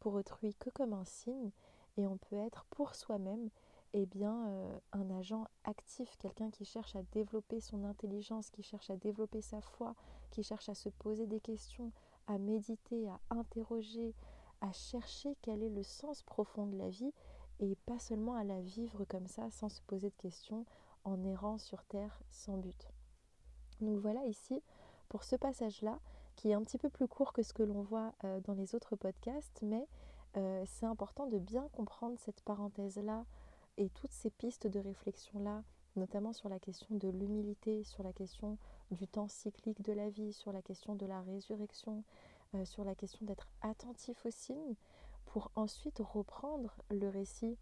pour 0.02 0.16
autrui 0.16 0.54
que 0.56 0.70
comme 0.72 0.92
un 0.92 1.06
signe 1.06 1.52
et 1.96 2.06
on 2.06 2.18
peut 2.18 2.36
être 2.36 2.66
pour 2.66 2.96
soi-même 2.96 3.50
eh 3.94 4.06
bien, 4.06 4.48
euh, 4.48 4.80
un 4.94 5.10
agent 5.12 5.46
actif, 5.64 6.18
quelqu'un 6.18 6.50
qui 6.50 6.64
cherche 6.66 6.96
à 6.96 7.04
développer 7.12 7.60
son 7.60 7.84
intelligence, 7.84 8.50
qui 8.50 8.64
cherche 8.64 8.90
à 8.90 8.96
développer 8.96 9.42
sa 9.42 9.60
foi, 9.62 9.96
qui 10.30 10.44
cherche 10.44 10.70
à 10.70 10.76
se 10.76 10.90
poser 10.90 11.28
des 11.28 11.42
questions, 11.42 11.92
à 12.28 12.38
méditer, 12.38 13.10
à 13.10 13.20
interroger, 13.30 14.16
à 14.62 14.72
chercher 14.72 15.36
quel 15.42 15.62
est 15.62 15.70
le 15.70 15.84
sens 15.84 16.24
profond 16.24 16.68
de 16.68 16.78
la 16.78 16.90
vie 16.90 17.14
et 17.60 17.76
pas 17.86 18.00
seulement 18.00 18.36
à 18.36 18.44
la 18.44 18.62
vivre 18.62 19.06
comme 19.06 19.28
ça 19.28 19.50
sans 19.52 19.70
se 19.70 19.82
poser 19.82 20.10
de 20.10 20.16
questions 20.16 20.66
en 21.04 21.24
errant 21.24 21.58
sur 21.58 21.84
terre 21.86 22.22
sans 22.30 22.58
but. 22.58 22.88
Donc 23.82 24.00
voilà 24.00 24.26
ici 24.26 24.64
pour 25.10 25.24
ce 25.24 25.36
passage-là 25.36 26.00
qui 26.36 26.50
est 26.50 26.54
un 26.54 26.62
petit 26.62 26.78
peu 26.78 26.90
plus 26.90 27.08
court 27.08 27.34
que 27.34 27.44
ce 27.44 27.54
que 27.54 27.64
l'on 27.64 27.82
voit 27.82 28.14
euh, 28.24 28.40
dans 28.42 28.54
les 28.54 28.76
autres 28.76 28.96
podcasts, 28.96 29.60
mais 29.62 29.88
euh, 30.38 30.64
c'est 30.66 30.86
important 30.86 31.28
de 31.28 31.38
bien 31.38 31.68
comprendre 31.74 32.18
cette 32.20 32.42
parenthèse-là 32.42 33.26
et 33.78 33.90
toutes 33.90 34.12
ces 34.12 34.30
pistes 34.30 34.68
de 34.68 34.80
réflexion-là, 34.80 35.64
notamment 35.96 36.34
sur 36.34 36.50
la 36.50 36.60
question 36.60 36.96
de 36.96 37.10
l'humilité, 37.10 37.84
sur 37.84 38.04
la 38.04 38.14
question 38.14 38.58
du 38.92 39.08
temps 39.08 39.28
cyclique 39.28 39.82
de 39.82 39.94
la 39.94 40.10
vie, 40.10 40.34
sur 40.34 40.52
la 40.52 40.62
question 40.62 40.96
de 40.96 41.06
la 41.06 41.22
résurrection, 41.22 42.04
euh, 42.56 42.66
sur 42.66 42.84
la 42.84 42.96
question 42.96 43.26
d'être 43.26 43.48
attentif 43.62 44.26
aux 44.26 44.32
signes, 44.32 44.76
pour 45.26 45.52
ensuite 45.56 46.00
reprendre 46.00 46.76
le 46.90 47.08
récit 47.08 47.58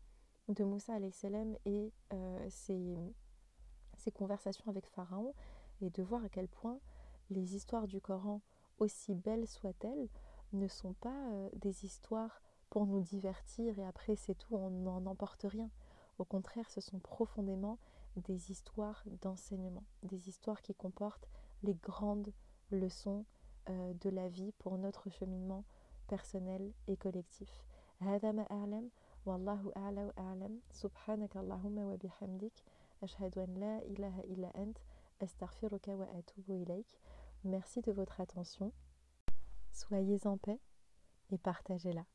de 0.47 0.63
Moussa 0.63 0.93
salam 1.11 1.55
et 1.65 1.91
ses, 2.49 2.97
conversations 4.15 4.67
avec 4.67 4.87
Pharaon, 4.87 5.35
et 5.81 5.91
de 5.91 6.01
voir 6.01 6.23
à 6.23 6.29
quel 6.29 6.47
point 6.47 6.79
les 7.29 7.55
histoires 7.55 7.87
du 7.87 8.01
Coran, 8.01 8.41
aussi 8.78 9.14
belles 9.14 9.46
soient-elles, 9.46 10.08
ne 10.52 10.68
sont 10.68 10.94
pas 10.94 11.28
euh, 11.32 11.48
des 11.54 11.84
histoires 11.84 12.40
pour 12.70 12.86
nous 12.86 13.00
divertir 13.00 13.78
et 13.78 13.84
après 13.84 14.16
c'est 14.16 14.34
tout, 14.34 14.56
on 14.56 14.70
n'en 14.70 15.06
emporte 15.06 15.46
rien. 15.48 15.70
Au 16.18 16.24
contraire, 16.24 16.70
ce 16.70 16.80
sont 16.80 16.98
profondément 16.98 17.78
des 18.16 18.50
histoires 18.52 19.02
d'enseignement, 19.22 19.84
des 20.02 20.28
histoires 20.28 20.62
qui 20.62 20.74
comportent 20.74 21.28
les 21.62 21.74
grandes 21.74 22.32
leçons 22.70 23.24
euh, 23.68 23.92
de 24.00 24.10
la 24.10 24.28
vie 24.28 24.52
pour 24.58 24.78
notre 24.78 25.10
cheminement 25.10 25.64
personnel 26.08 26.72
et 26.86 26.96
collectif. 26.96 27.64
هذا 28.00 28.32
ما 28.32 28.46
أعلم 28.50 28.90
والله 29.26 29.72
أعلى 29.76 30.04
وأعلم 30.04 30.60
سبحانك 30.72 31.36
اللهم 31.36 31.78
وبحمدك 31.78 32.52
أشهد 33.02 33.38
أن 33.38 33.54
لا 33.54 33.78
إله 33.78 34.20
إلا 34.20 34.62
أنت 34.62 34.78
أستغفرك 35.22 35.88
وأتوب 35.88 36.50
إليك 36.50 36.86
Merci 37.45 37.81
de 37.81 37.91
votre 37.91 38.19
attention. 38.19 38.73
Soyez 39.71 40.27
en 40.27 40.37
paix 40.37 40.59
et 41.31 41.37
partagez-la. 41.37 42.05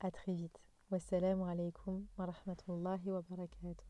À 0.00 0.10
très 0.10 0.32
vite. 0.32 0.58
Wassalamu 0.90 1.42
alaikum 1.44 2.06
wa 2.16 2.26
rahmatullahi 2.26 3.10
wa 3.10 3.22
barakatuh. 3.22 3.89